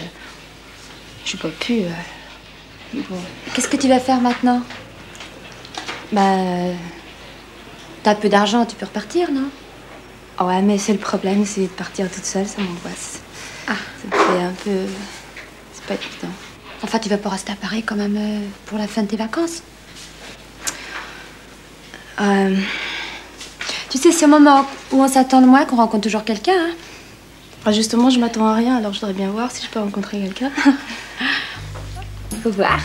Je 1.23 1.29
suis 1.29 1.37
pas 1.37 1.47
pu. 1.47 1.83
Euh... 1.83 1.89
Bon. 3.09 3.15
Qu'est-ce 3.53 3.69
que 3.69 3.77
tu 3.77 3.87
vas 3.87 3.99
faire 4.01 4.19
maintenant? 4.19 4.61
Bah. 6.11 6.73
T'as 8.03 8.15
peu 8.15 8.27
d'argent, 8.27 8.65
tu 8.65 8.75
peux 8.75 8.85
repartir, 8.85 9.31
non? 9.31 9.47
Oh, 10.41 10.43
Ouais, 10.43 10.61
mais 10.61 10.77
c'est 10.77 10.93
le 10.93 10.99
problème, 10.99 11.45
c'est 11.45 11.61
de 11.61 11.67
partir 11.67 12.11
toute 12.11 12.25
seule, 12.25 12.47
ça 12.47 12.59
m'angoisse. 12.61 13.21
Ah. 13.65 13.75
Ça 14.01 14.07
me 14.17 14.23
fait 14.23 14.43
un 14.43 14.53
peu. 14.61 14.91
C'est 15.73 15.85
pas 15.85 15.93
évident. 15.93 16.33
Enfin, 16.83 16.99
tu 16.99 17.09
vas 17.09 17.17
pas 17.17 17.29
rester 17.29 17.51
à 17.51 17.55
Paris 17.55 17.83
quand 17.83 17.95
même 17.95 18.17
euh, 18.17 18.39
pour 18.65 18.77
la 18.77 18.87
fin 18.87 19.03
de 19.03 19.07
tes 19.07 19.17
vacances 19.17 19.61
euh... 22.19 22.55
Tu 23.89 23.97
sais, 23.97 24.11
c'est 24.11 24.25
au 24.25 24.29
moment 24.29 24.65
où 24.91 25.03
on 25.03 25.07
s'attend 25.07 25.41
le 25.41 25.47
moins 25.47 25.65
qu'on 25.65 25.75
rencontre 25.75 26.03
toujours 26.03 26.23
quelqu'un. 26.23 26.53
Hein 26.57 26.71
ah, 27.65 27.71
justement, 27.71 28.09
je 28.09 28.19
m'attends 28.19 28.47
à 28.47 28.55
rien, 28.55 28.77
alors 28.77 28.93
je 28.93 28.99
voudrais 28.99 29.13
bien 29.13 29.29
voir 29.29 29.51
si 29.51 29.65
je 29.65 29.69
peux 29.69 29.79
rencontrer 29.79 30.21
quelqu'un. 30.21 30.51
Faut 32.43 32.51
voir. 32.51 32.79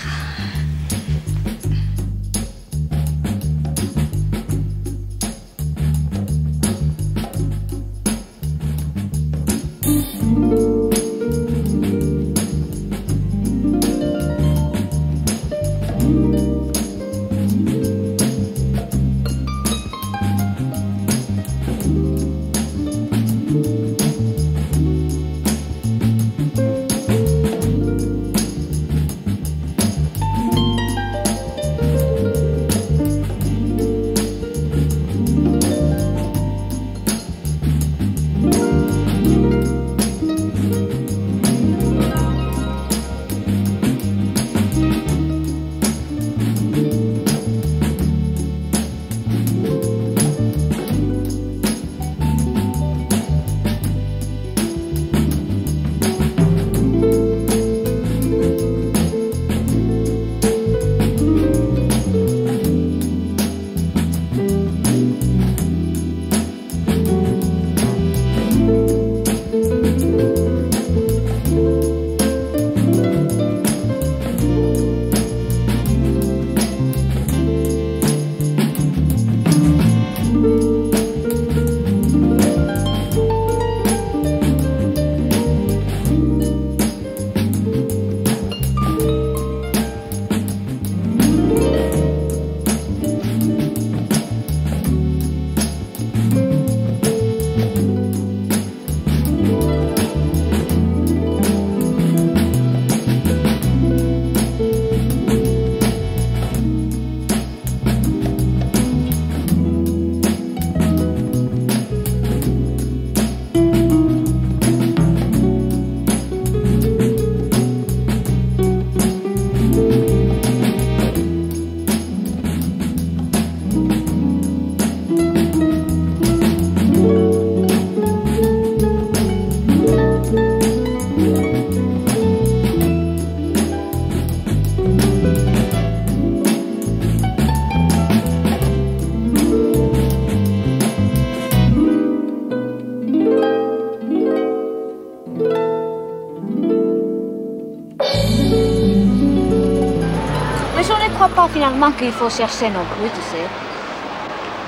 Crois 151.29 151.45
pas 151.47 151.53
finalement 151.53 151.91
qu'il 151.93 152.12
faut 152.12 152.31
chercher 152.31 152.69
non 152.71 152.85
plus, 152.99 153.09
tu 153.11 153.21
sais. 153.31 153.47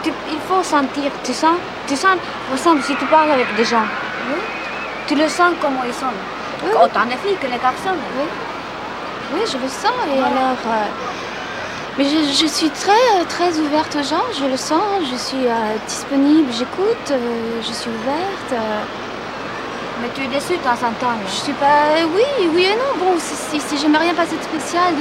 Tu- 0.03 0.13
il 0.31 0.39
faut 0.49 0.63
sentir, 0.63 1.11
tu 1.25 1.33
sens, 1.33 1.57
tu 1.87 1.97
sens, 1.97 2.17
par 2.49 2.57
exemple, 2.57 2.83
si 2.83 2.95
tu 2.97 3.05
parles 3.07 3.31
avec 3.31 3.55
des 3.57 3.65
gens, 3.65 3.87
tu 5.07 5.15
le 5.15 5.29
sens 5.29 5.53
comment 5.61 5.83
ils 5.87 5.95
sont. 5.95 6.15
Oui. 6.65 6.71
Autant 6.83 7.05
les 7.09 7.17
filles 7.17 7.37
que 7.41 7.47
les 7.47 7.59
garçons. 7.59 7.97
Oui. 8.17 8.27
Oui, 9.35 9.41
je 9.47 9.59
le 9.59 9.69
sens. 9.69 9.93
Et 10.15 10.19
alors. 10.19 10.63
euh, 10.67 10.87
mais 11.97 12.05
je, 12.05 12.21
je 12.43 12.47
suis 12.47 12.71
très, 12.71 13.25
très 13.29 13.59
ouverte 13.59 13.97
aux 13.97 14.03
gens, 14.03 14.25
je 14.39 14.45
le 14.47 14.57
sens. 14.57 14.83
Je 15.11 15.17
suis 15.17 15.47
euh, 15.47 15.77
disponible, 15.87 16.51
j'écoute, 16.53 17.11
euh, 17.11 17.61
je 17.67 17.73
suis 17.73 17.91
ouverte. 17.91 18.63
Mais 20.01 20.09
tu 20.15 20.23
es 20.23 20.29
déçu 20.29 20.53
de 20.53 20.63
temps 20.63 20.81
en 20.89 20.93
temps. 21.03 21.17
je 21.27 21.31
suis 21.47 21.53
pas. 21.55 22.07
oui, 22.15 22.49
oui 22.55 22.65
et 22.73 22.77
non. 22.77 22.93
Bon, 23.05 23.15
si, 23.19 23.35
si, 23.35 23.61
si 23.61 23.77
jamais 23.79 23.99
rien 23.99 24.15
passé 24.15 24.37
de 24.37 24.43
spécial. 24.43 24.95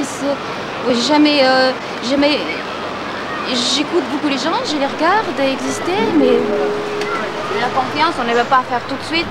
Jamais. 0.96 1.40
euh, 1.44 1.72
jamais 2.10 2.40
J'écoute 3.50 4.04
beaucoup 4.12 4.28
les 4.28 4.38
gens, 4.38 4.60
je 4.66 4.76
les 4.76 4.86
regarde 4.86 5.40
exister, 5.40 5.94
mais. 6.18 6.38
La 7.62 7.70
confiance, 7.70 8.14
on 8.20 8.24
ne 8.30 8.38
veut 8.38 8.44
pas 8.44 8.62
faire 8.70 8.82
tout 8.88 8.96
de 8.96 9.04
suite. 9.04 9.26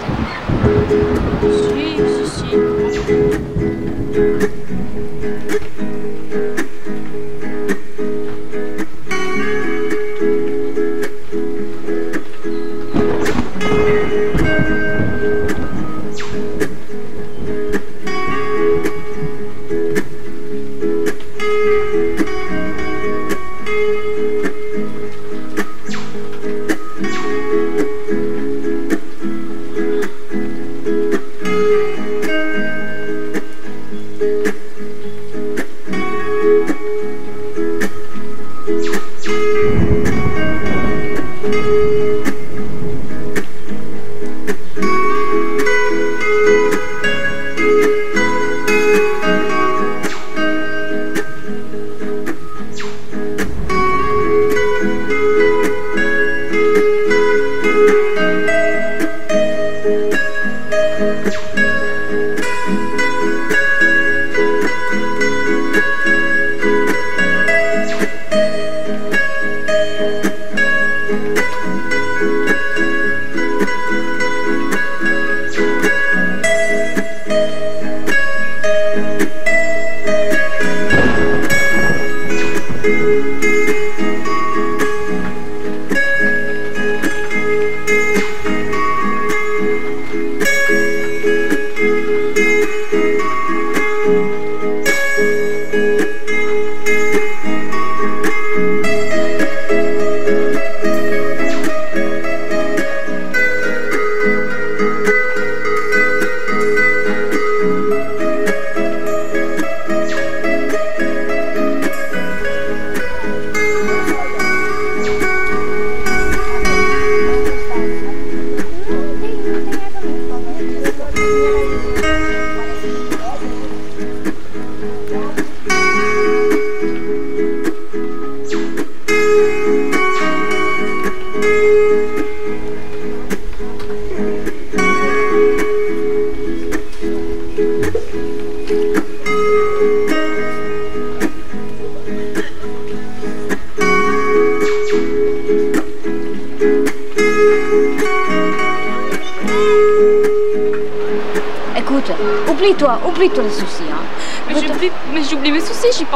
Écoute, 39.29 40.07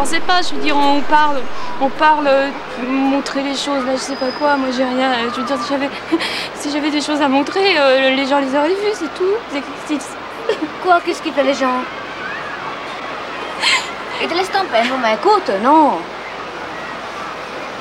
j'y 0.05 0.19
pensais 0.19 0.21
pas. 0.21 0.41
Je 0.43 0.55
veux 0.55 0.61
dire, 0.63 0.77
on 0.77 1.01
parle, 1.03 1.37
on 1.81 1.89
parle, 1.89 2.27
euh, 2.27 2.49
montrer 2.87 3.43
les 3.43 3.55
choses, 3.55 3.85
là, 3.87 3.93
je 3.93 4.01
sais 4.01 4.15
pas 4.17 4.31
quoi. 4.39 4.57
Moi, 4.57 4.69
j'ai 4.77 4.85
rien. 4.85 5.11
euh, 5.13 5.31
Je 5.35 5.41
veux 5.41 5.47
dire, 5.47 5.57
si 5.63 5.69
j'avais, 5.71 5.91
si 6.55 6.71
j'avais 6.73 6.91
des 6.91 7.01
choses 7.01 7.21
à 7.21 7.29
montrer, 7.29 7.79
euh, 7.79 8.11
les 8.11 8.27
gens 8.27 8.39
les 8.39 8.55
auraient 8.57 8.69
vues, 8.69 8.95
c'est 8.95 9.13
tout. 9.15 9.35
C'est- 9.53 9.63
c'est- 9.99 10.57
Quoi, 10.83 11.01
qu'est-ce 11.05 11.23
qui 11.23 11.31
fait 11.31 11.45
les 11.45 11.55
gens? 11.55 11.83
Ils 14.23 14.27
te 14.29 14.35
laissent 14.35 14.51
tomber, 14.51 14.83
non 14.89 14.97
mais 15.01 15.15
écoute, 15.15 15.49
non. 15.63 15.99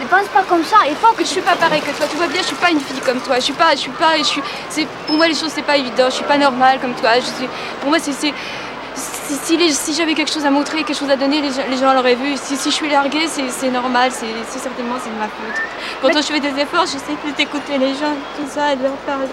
Ne 0.02 0.06
pense 0.06 0.28
pas 0.28 0.44
comme 0.48 0.64
ça, 0.64 0.78
il 0.88 0.96
faut 0.96 1.14
que 1.14 1.24
Je 1.24 1.28
suis 1.30 1.42
pas 1.42 1.56
pareille 1.56 1.82
que 1.82 1.92
toi. 1.92 2.06
Tu 2.10 2.16
vois 2.18 2.28
bien, 2.28 2.42
je 2.42 2.48
suis 2.48 2.56
pas 2.56 2.70
une 2.70 2.80
fille 2.80 3.00
comme 3.02 3.20
toi. 3.20 3.36
Je 3.38 3.42
suis 3.46 3.54
pas, 3.54 3.72
je 3.72 3.78
suis 3.78 3.92
pas, 3.92 4.18
je 4.18 4.24
suis. 4.24 4.42
C'est 4.70 4.88
pour 5.08 5.16
moi 5.18 5.28
les 5.28 5.34
choses 5.34 5.52
c'est 5.54 5.62
pas 5.64 5.78
évident. 5.78 6.06
Je 6.06 6.16
suis 6.16 6.24
pas 6.24 6.38
normale 6.38 6.80
comme 6.80 6.94
toi. 6.94 7.16
Je 7.16 7.22
suis, 7.26 7.50
pour 7.82 7.90
moi 7.90 7.98
c'est, 8.00 8.14
c'est 8.14 8.34
si, 9.30 9.36
si, 9.44 9.58
les- 9.58 9.72
si 9.72 9.94
j'avais 9.94 10.14
quelque 10.16 10.32
chose 10.32 10.46
à 10.46 10.50
montrer, 10.50 10.84
quelque 10.84 10.98
chose 10.98 11.10
à 11.10 11.16
donner, 11.16 11.42
les 11.42 11.50
gens, 11.52 11.62
les 11.70 11.78
gens 11.78 11.94
l'auraient 11.94 12.16
vu. 12.16 12.36
Si, 12.36 12.56
si 12.58 12.70
je 12.72 12.76
suis 12.76 12.90
larguée, 12.90 13.28
c'est, 13.28 13.70
normal. 13.70 14.12
C'est, 14.12 14.26
certainement 14.60 14.96
c'est 15.04 15.10
de 15.12 15.16
ma 15.20 15.26
faute. 15.26 15.62
Pourtant 16.02 16.22
je 16.22 16.28
fais 16.34 16.40
des 16.40 16.60
efforts. 16.62 16.86
J'essaie 16.86 17.16
de 17.26 17.32
d'écouter 17.38 17.78
les 17.78 17.94
gens, 17.94 18.16
tout 18.38 18.48
ça, 18.50 18.74
et 18.74 18.76
de 18.76 18.84
leur 18.84 18.94
parler. 19.06 19.28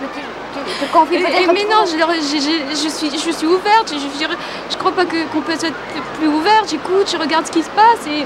Mais 0.00 0.08
tu, 0.14 0.20
tu, 0.20 0.84
tu 0.86 0.92
confies 0.92 1.14
Et- 1.16 1.18
peut-être 1.18 1.50
et- 1.50 1.52
mais 1.52 1.64
non, 1.64 1.84
je, 1.90 1.96
leur- 1.98 2.12
je 2.12 2.88
suis, 2.88 3.10
je 3.10 3.30
suis 3.32 3.46
ouverte. 3.46 3.92
Je, 3.92 3.98
je, 3.98 4.76
crois 4.76 4.92
pas 4.92 5.04
qu'on 5.04 5.40
peut 5.40 5.52
être 5.52 5.72
plus 6.18 6.28
ouverte. 6.28 6.70
J'écoute, 6.70 7.10
je 7.12 7.16
regarde 7.18 7.46
ce 7.46 7.52
qui 7.52 7.62
se 7.62 7.70
passe 7.70 8.06
et, 8.06 8.24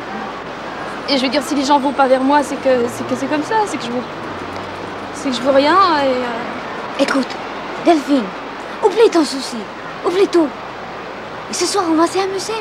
et 1.12 1.18
je 1.18 1.22
veux 1.22 1.28
dire, 1.30 1.42
si 1.44 1.54
les 1.54 1.64
gens 1.64 1.78
vont 1.78 1.92
pas 1.92 2.06
vers 2.06 2.22
moi, 2.22 2.42
c'est 2.42 2.56
que 2.56 2.86
c'est 2.94 3.06
que 3.08 3.14
c'est 3.18 3.26
comme 3.26 3.42
ça. 3.44 3.56
C'est 3.66 3.76
que 3.78 3.84
je 3.84 3.90
veux, 3.90 4.02
c'est 5.14 5.30
que 5.30 5.36
je 5.36 5.40
veux 5.42 5.50
rien. 5.52 5.76
Et, 6.02 6.08
euh, 6.08 7.02
Écoute, 7.02 7.26
Delphine, 7.84 8.22
oublie 8.84 9.10
ton 9.10 9.24
souci, 9.24 9.56
oublie 10.06 10.28
tout. 10.28 10.48
Et 11.50 11.54
ce 11.54 11.66
soir, 11.66 11.84
on 11.90 11.94
va 11.94 12.06
s'amuser. 12.06 12.52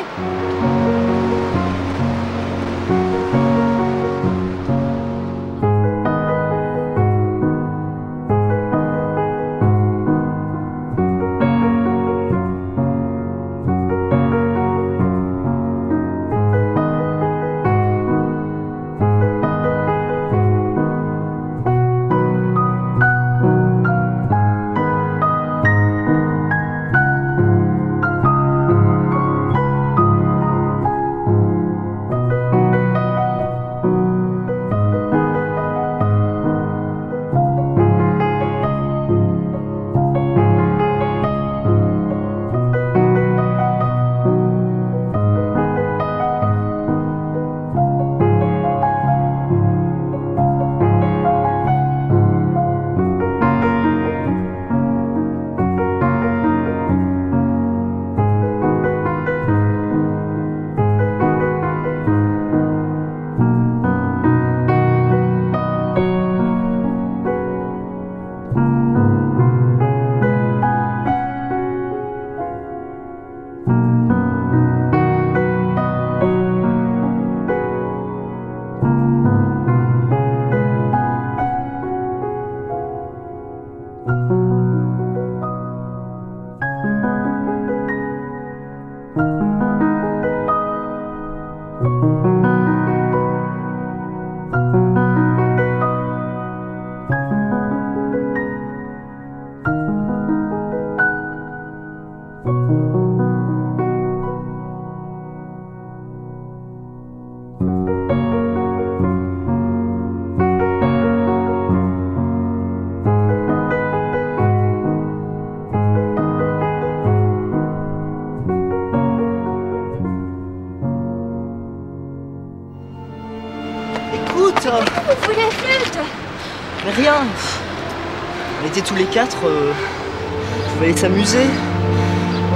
Quatre, 129.13 129.45
euh, 129.45 129.71
on 129.71 130.73
pouvait 130.73 130.87
aller 130.87 130.97
s'amuser, 130.97 131.45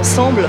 ensemble, 0.00 0.48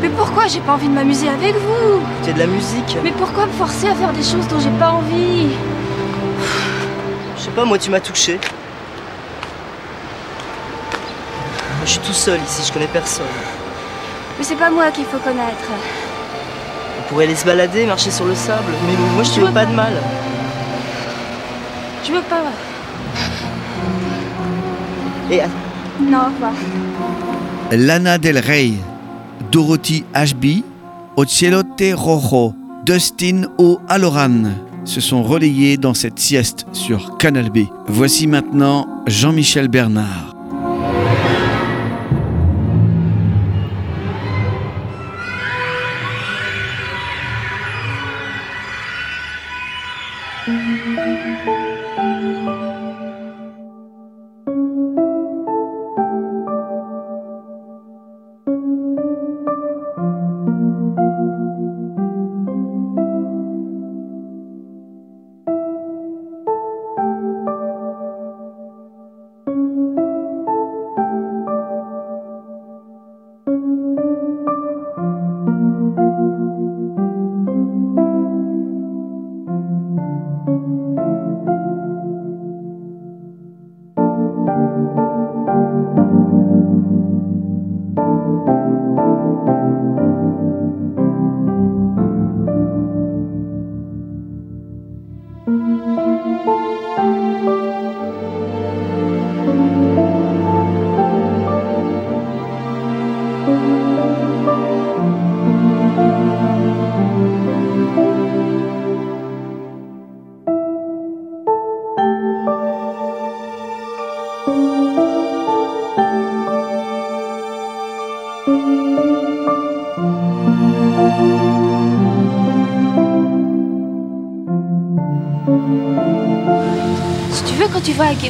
Mais 0.00 0.08
pourquoi 0.10 0.46
j'ai 0.46 0.60
pas 0.60 0.74
envie 0.74 0.86
de 0.86 0.92
m'amuser 0.92 1.28
avec 1.28 1.54
vous? 1.56 2.00
Écouter 2.16 2.32
de 2.34 2.38
la 2.38 2.46
musique. 2.46 2.96
Mais 3.02 3.10
pourquoi 3.10 3.46
me 3.46 3.52
forcer 3.52 3.88
à 3.88 3.94
faire 3.94 4.12
des 4.12 4.22
choses 4.22 4.46
dont 4.48 4.60
j'ai 4.60 4.70
pas 4.78 4.90
envie? 4.90 5.48
Je 7.36 7.42
sais 7.42 7.50
pas, 7.50 7.64
moi 7.64 7.78
tu 7.78 7.90
m'as 7.90 8.00
touché. 8.00 8.38
Je 11.84 11.90
suis 11.90 12.00
tout 12.00 12.12
seul 12.12 12.40
ici, 12.40 12.62
je 12.68 12.72
connais 12.72 12.86
personne. 12.86 13.26
Mais 14.38 14.44
c'est 14.44 14.56
pas 14.56 14.70
moi 14.70 14.90
qu'il 14.92 15.04
faut 15.04 15.18
connaître. 15.18 15.68
On 17.00 17.08
pourrait 17.08 17.24
aller 17.24 17.34
se 17.34 17.44
balader, 17.44 17.86
marcher 17.86 18.10
sur 18.12 18.24
le 18.24 18.36
sable, 18.36 18.72
mais 18.86 18.96
moi 19.14 19.24
je 19.24 19.30
te 19.32 19.40
veux 19.40 19.46
pas 19.46 19.64
pas. 19.64 19.66
de 19.66 19.72
mal. 19.74 19.94
Je 22.04 22.12
veux 22.12 22.22
pas. 22.22 22.42
Et 25.30 25.40
Non, 26.00 26.26
revoir. 26.26 26.52
Lana 27.72 28.18
Del 28.18 28.38
Rey, 28.38 28.72
Dorothy 29.50 30.04
Ashby, 30.12 30.64
Ocelote 31.16 31.92
Rojo, 31.94 32.54
Dustin 32.84 33.42
O'Halloran 33.58 34.44
se 34.84 35.00
sont 35.00 35.22
relayés 35.22 35.76
dans 35.76 35.94
cette 35.94 36.18
sieste 36.18 36.66
sur 36.72 37.16
Canal 37.18 37.50
B. 37.50 37.60
Voici 37.86 38.26
maintenant 38.26 38.86
Jean-Michel 39.06 39.68
Bernard. 39.68 40.33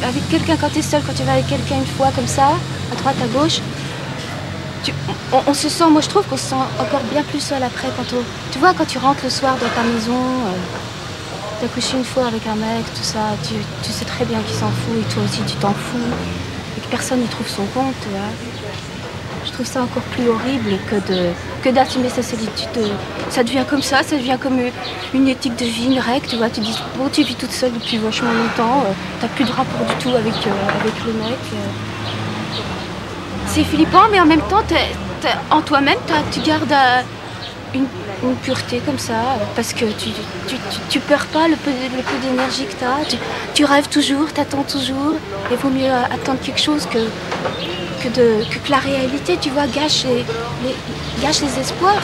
Avec, 0.02 0.28
quelqu'un, 0.28 0.56
quand 0.56 0.70
tu 0.70 0.78
es 0.78 0.82
seul, 0.82 1.02
quand 1.06 1.14
tu 1.14 1.22
vas 1.22 1.32
avec 1.32 1.46
quelqu'un 1.46 1.76
une 1.76 1.86
fois 1.86 2.10
comme 2.14 2.26
ça, 2.26 2.48
à 2.92 2.94
droite, 2.96 3.16
à 3.22 3.26
gauche, 3.38 3.60
on, 5.46 5.54
se 5.54 5.68
sent, 5.68 5.88
moi 5.90 6.00
je 6.00 6.08
trouve 6.08 6.24
qu'on 6.26 6.36
se 6.36 6.48
sent 6.50 6.64
encore 6.78 7.00
bien 7.12 7.22
plus 7.22 7.40
seul 7.40 7.62
après. 7.62 7.88
Quand 7.96 8.04
tu 8.52 8.58
vois, 8.58 8.74
quand 8.74 8.86
tu 8.86 8.98
rentres 8.98 9.24
le 9.24 9.30
soir 9.30 9.54
dans 9.54 9.68
ta 9.68 9.82
maison, 9.82 10.12
euh, 10.12 11.60
t'as 11.60 11.68
couché 11.68 11.96
une 11.96 12.04
fois 12.04 12.26
avec 12.26 12.46
un 12.46 12.54
mec, 12.54 12.84
tout 12.94 13.02
ça, 13.02 13.36
tu, 13.46 13.54
tu 13.82 13.92
sais 13.92 14.04
très 14.04 14.24
bien 14.24 14.38
qu'il 14.40 14.56
s'en 14.56 14.70
fout 14.70 14.96
et 14.98 15.12
toi 15.12 15.22
aussi 15.24 15.40
tu 15.46 15.56
t'en 15.56 15.72
fous, 15.72 15.98
et 16.76 16.80
que 16.80 16.86
personne 16.88 17.20
n'y 17.20 17.28
trouve 17.28 17.48
son 17.48 17.64
compte, 17.66 17.94
tu 18.02 18.08
vois. 18.10 18.63
Je 19.54 19.58
trouve 19.62 19.72
ça 19.72 19.82
encore 19.84 20.02
plus 20.02 20.28
horrible 20.28 20.80
que 20.90 20.96
de 21.12 21.70
d'assumer 21.70 22.08
sa 22.08 22.24
solitude. 22.24 22.90
Ça 23.30 23.44
devient 23.44 23.62
comme 23.70 23.82
ça, 23.82 24.02
ça 24.02 24.16
devient 24.16 24.36
comme 24.42 24.58
une 25.14 25.28
éthique 25.28 25.54
de 25.54 25.64
vie, 25.64 25.86
une 25.94 26.00
règle, 26.00 26.26
tu 26.26 26.34
vois. 26.34 26.50
Tu 26.50 26.58
dis, 26.58 26.76
bon, 26.96 27.08
tu 27.08 27.22
vis 27.22 27.36
toute 27.36 27.52
seule 27.52 27.72
depuis 27.72 27.98
vachement 27.98 28.32
longtemps, 28.32 28.80
euh, 28.80 28.90
t'as 29.20 29.28
plus 29.28 29.44
de 29.44 29.52
rapport 29.52 29.86
du 29.86 29.94
tout 30.02 30.08
avec, 30.08 30.34
euh, 30.34 30.80
avec 30.80 30.94
le 31.06 31.12
mec. 31.12 31.38
euh. 31.52 31.56
C'est 33.46 33.62
flippant, 33.62 34.08
mais 34.10 34.18
en 34.18 34.26
même 34.26 34.42
temps, 34.42 34.64
en 35.52 35.60
toi-même, 35.60 35.98
tu 36.32 36.40
gardes 36.40 36.74
une, 37.76 37.86
une 38.24 38.34
pureté 38.34 38.82
comme 38.84 38.98
ça, 38.98 39.38
parce 39.54 39.72
que 39.72 39.84
tu, 39.84 40.10
tu, 40.48 40.56
tu, 40.56 40.78
tu 40.90 40.98
perds 40.98 41.26
pas 41.26 41.46
le 41.46 41.54
peu, 41.54 41.70
d'énergie 41.70 42.66
que. 42.66 42.74
Tu, 43.08 43.16
tu 43.54 43.64
rêves 43.64 43.88
toujours, 43.88 44.32
t'attends 44.32 44.64
toujours, 44.64 45.14
et 45.52 45.54
vaut 45.54 45.70
mieux 45.70 45.92
attendre 45.92 46.40
quelque 46.42 46.60
chose 46.60 46.86
que, 46.86 46.98
que, 48.04 48.08
de, 48.10 48.44
que, 48.44 48.58
que 48.58 48.70
la 48.70 48.78
réalité, 48.78 49.38
tu 49.40 49.50
vois, 49.50 49.66
gâche 49.66 50.04
les, 50.04 50.24
gâche 51.22 51.40
les 51.40 51.58
espoirs. 51.58 52.02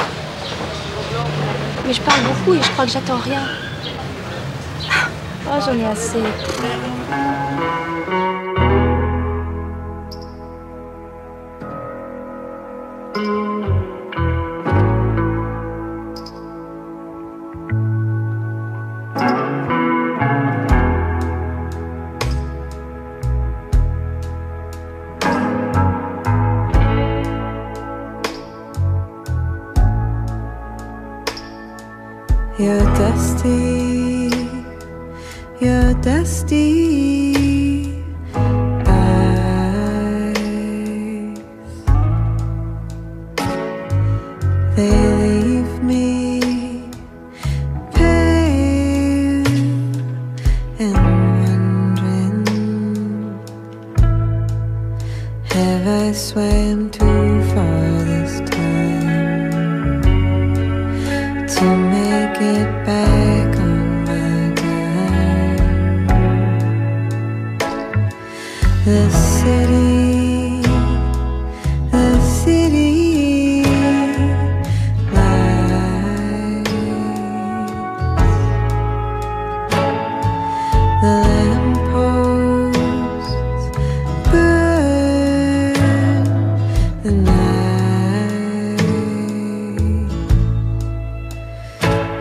Mais 1.87 1.93
je 1.93 2.01
parle 2.01 2.21
beaucoup 2.23 2.55
et 2.55 2.63
je 2.63 2.71
crois 2.71 2.87
que 2.87 2.93
j'attends 2.93 3.19
rien. 3.19 3.43
Oh, 5.47 5.59
j'en 5.65 5.77
ai 5.77 5.85
assez. 5.85 6.23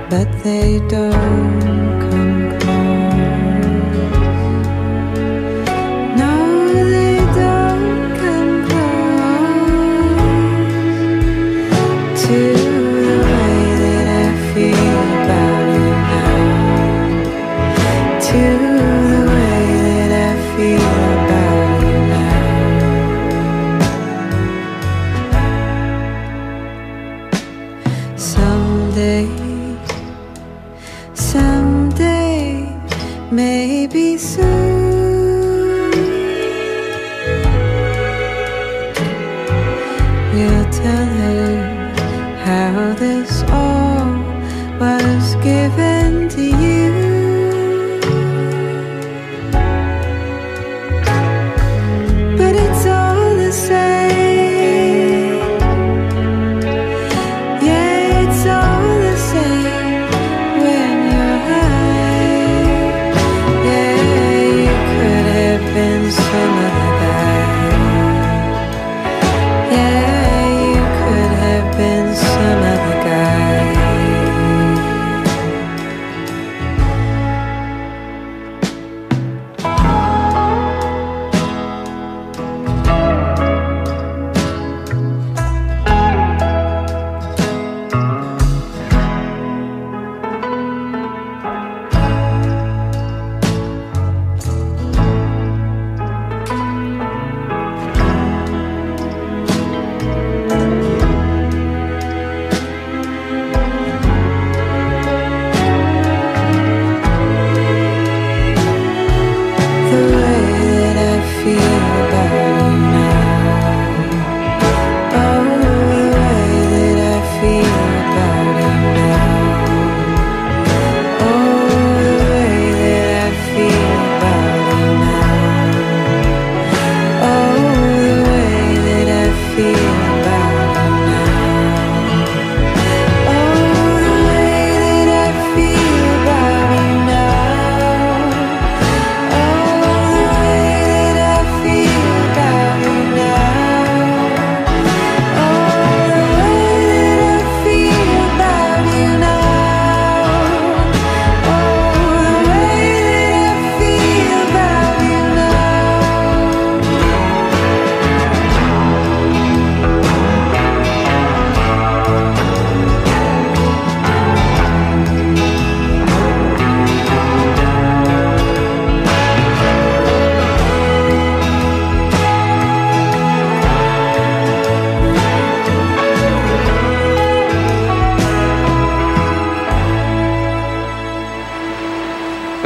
But 0.09 0.27
they 0.43 0.79
don't 0.87 1.78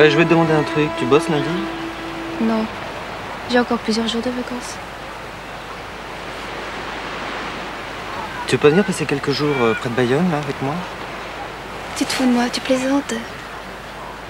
Ouais, 0.03 0.09
je 0.09 0.17
vais 0.17 0.25
te 0.25 0.31
demander 0.31 0.51
un 0.51 0.63
truc. 0.63 0.89
Tu 0.99 1.05
bosses 1.05 1.29
lundi? 1.29 1.47
Non. 2.41 2.65
J'ai 3.49 3.57
encore 3.57 3.77
plusieurs 3.77 4.05
jours 4.05 4.21
de 4.21 4.29
vacances. 4.31 4.75
Tu 8.45 8.55
veux 8.57 8.61
pas 8.61 8.67
venir 8.67 8.83
passer 8.83 9.05
quelques 9.05 9.31
jours 9.31 9.55
euh, 9.61 9.73
près 9.73 9.87
de 9.87 9.95
Bayonne, 9.95 10.29
là, 10.29 10.39
avec 10.39 10.61
moi? 10.61 10.73
Tu 11.95 12.03
te 12.03 12.11
fous 12.11 12.25
de 12.25 12.31
moi, 12.31 12.49
tu 12.51 12.59
plaisantes. 12.59 13.13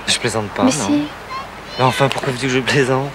Je 0.05 0.19
plaisante 0.19 0.47
pas, 0.49 0.61
Mais 0.61 0.69
non. 0.69 0.85
si. 0.85 1.07
Mais 1.79 1.85
enfin, 1.85 2.07
pourquoi 2.07 2.31
veux-tu 2.33 2.45
que 2.45 2.53
je 2.53 2.59
plaisante? 2.59 3.09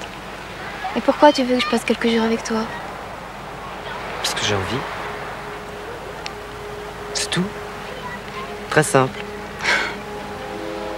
Et 0.96 1.00
pourquoi 1.00 1.30
tu 1.30 1.44
veux 1.44 1.58
que 1.58 1.62
je 1.62 1.68
passe 1.70 1.84
quelques 1.84 2.08
jours 2.08 2.24
avec 2.24 2.42
toi? 2.42 2.62
Parce 4.20 4.34
que 4.34 4.44
j'ai 4.44 4.56
envie. 4.56 4.82
C'est 7.14 7.30
tout. 7.30 7.44
Très 8.68 8.82
simple. 8.82 9.20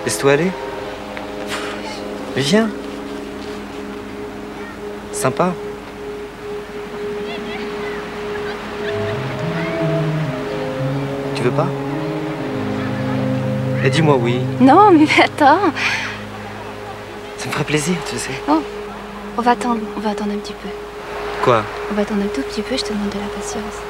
Laisse-toi 0.06 0.32
aller. 0.32 0.50
Viens. 2.37 2.68
Sympa. 5.12 5.53
Tu 11.35 11.43
veux 11.43 11.51
pas? 11.51 11.66
Et 13.85 13.91
dis-moi 13.91 14.16
oui. 14.20 14.41
Non, 14.61 14.91
mais 14.91 15.07
attends. 15.24 15.59
Ça 17.39 17.47
me 17.47 17.53
ferait 17.53 17.64
plaisir, 17.64 17.95
tu 18.09 18.16
sais. 18.18 18.31
On 19.39 19.43
va 19.43 19.53
attendre, 19.53 19.81
on 19.97 20.01
va 20.01 20.11
attendre 20.11 20.33
un 20.33 20.39
petit 20.39 20.53
peu. 20.53 20.68
Quoi? 21.43 21.62
On 21.91 21.95
va 21.95 22.03
attendre 22.03 22.22
un 22.22 22.28
tout 22.35 22.43
petit 22.43 22.61
peu, 22.62 22.76
je 22.76 22.85
te 22.85 22.93
demande 22.93 23.09
de 23.09 23.18
la 23.18 23.26
patience. 23.35 23.89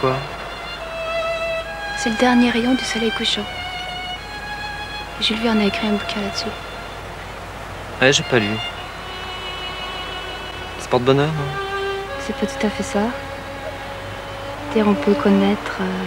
Quoi 0.00 0.14
C'est 1.98 2.10
le 2.10 2.16
dernier 2.16 2.50
rayon 2.50 2.74
du 2.74 2.84
soleil 2.84 3.10
couchant. 3.10 3.44
Jules 5.20 5.40
Verne 5.40 5.60
a 5.60 5.64
écrit 5.64 5.86
un 5.88 5.92
bouquin 5.92 6.20
là-dessus. 6.20 6.46
Ouais, 8.00 8.12
j'ai 8.12 8.22
pas 8.24 8.38
lu. 8.38 8.48
C'est 10.78 10.90
porte-bonheur, 10.90 11.28
non? 11.28 11.78
C'est 12.20 12.36
pas 12.36 12.46
tout 12.46 12.66
à 12.66 12.70
fait 12.70 12.82
ça. 12.82 13.00
Dire 14.74 14.86
on 14.88 14.94
peut 14.94 15.14
connaître. 15.14 15.78
euh, 15.80 16.02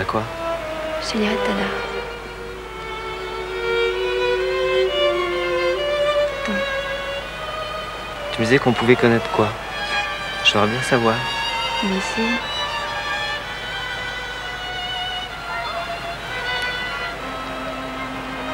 À 0.00 0.04
quoi? 0.04 0.22
Je 1.02 1.12
te 1.12 1.16
dirai 1.18 1.34
tout 1.34 1.50
à 1.50 1.54
l'heure. 1.54 1.99
Tu 8.40 8.44
me 8.44 8.48
disais 8.48 8.58
qu'on 8.58 8.72
pouvait 8.72 8.96
connaître 8.96 9.30
quoi 9.32 9.48
J'aimerais 10.46 10.68
bien 10.68 10.80
savoir. 10.80 11.14
Mais 11.84 11.98
ici, 11.98 12.22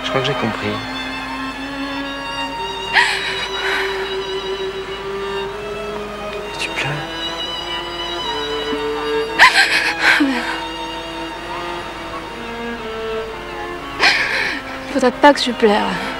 Je 0.02 0.08
crois 0.08 0.22
que 0.22 0.26
j'ai 0.26 0.32
compris. 0.32 0.66
Tu 6.58 6.68
pleures? 6.70 6.90
Faudrait 14.92 15.12
pas 15.12 15.32
que 15.32 15.40
je 15.40 15.52
pleure. 15.52 16.15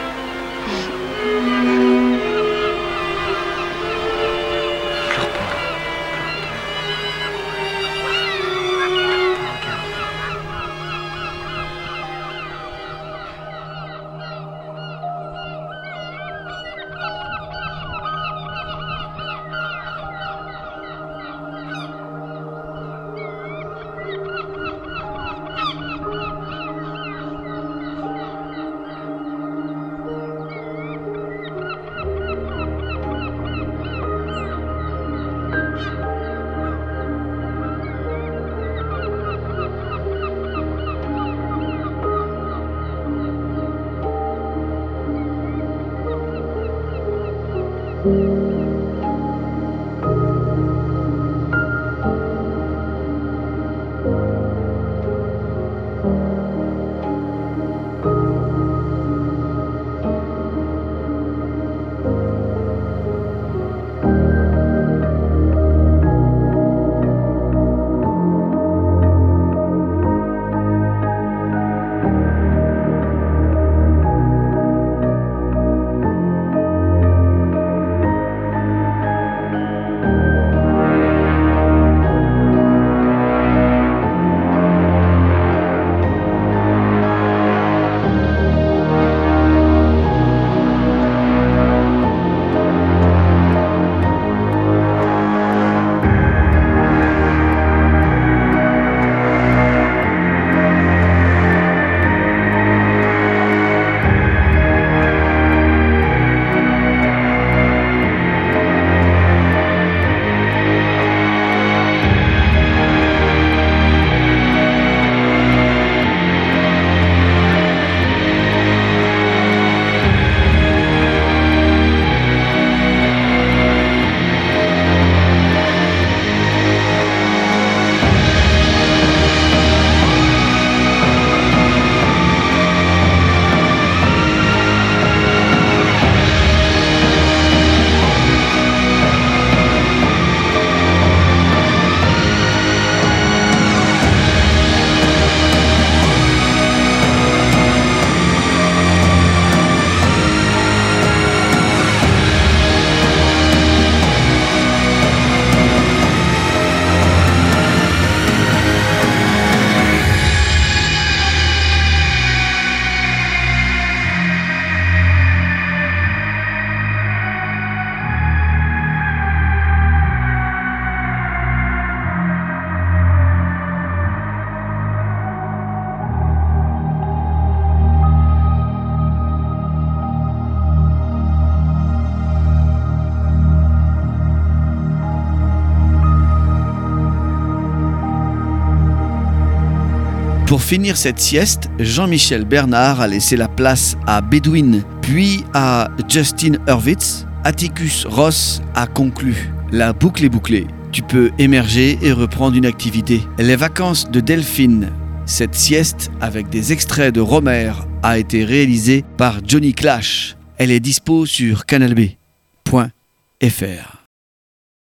Finir 190.66 190.96
cette 190.96 191.20
sieste, 191.20 191.70
Jean-Michel 191.78 192.44
Bernard 192.44 193.00
a 193.00 193.06
laissé 193.06 193.36
la 193.36 193.46
place 193.46 193.96
à 194.04 194.20
Bedouin, 194.20 194.80
puis 195.00 195.44
à 195.54 195.88
Justin 196.08 196.54
Hurwitz. 196.66 197.24
Atticus 197.44 198.04
Ross 198.04 198.60
a 198.74 198.88
conclu. 198.88 199.52
La 199.70 199.92
boucle 199.92 200.24
est 200.24 200.28
bouclée. 200.28 200.66
Tu 200.90 201.02
peux 201.02 201.30
émerger 201.38 202.00
et 202.02 202.10
reprendre 202.10 202.56
une 202.56 202.66
activité. 202.66 203.20
Les 203.38 203.54
vacances 203.54 204.10
de 204.10 204.18
Delphine. 204.18 204.90
Cette 205.24 205.54
sieste 205.54 206.10
avec 206.20 206.48
des 206.48 206.72
extraits 206.72 207.14
de 207.14 207.20
Romer 207.20 207.70
a 208.02 208.18
été 208.18 208.44
réalisée 208.44 209.04
par 209.16 209.38
Johnny 209.46 209.72
Clash. 209.72 210.36
Elle 210.58 210.72
est 210.72 210.80
dispo 210.80 211.26
sur 211.26 211.64
canalb.fr. 211.64 212.16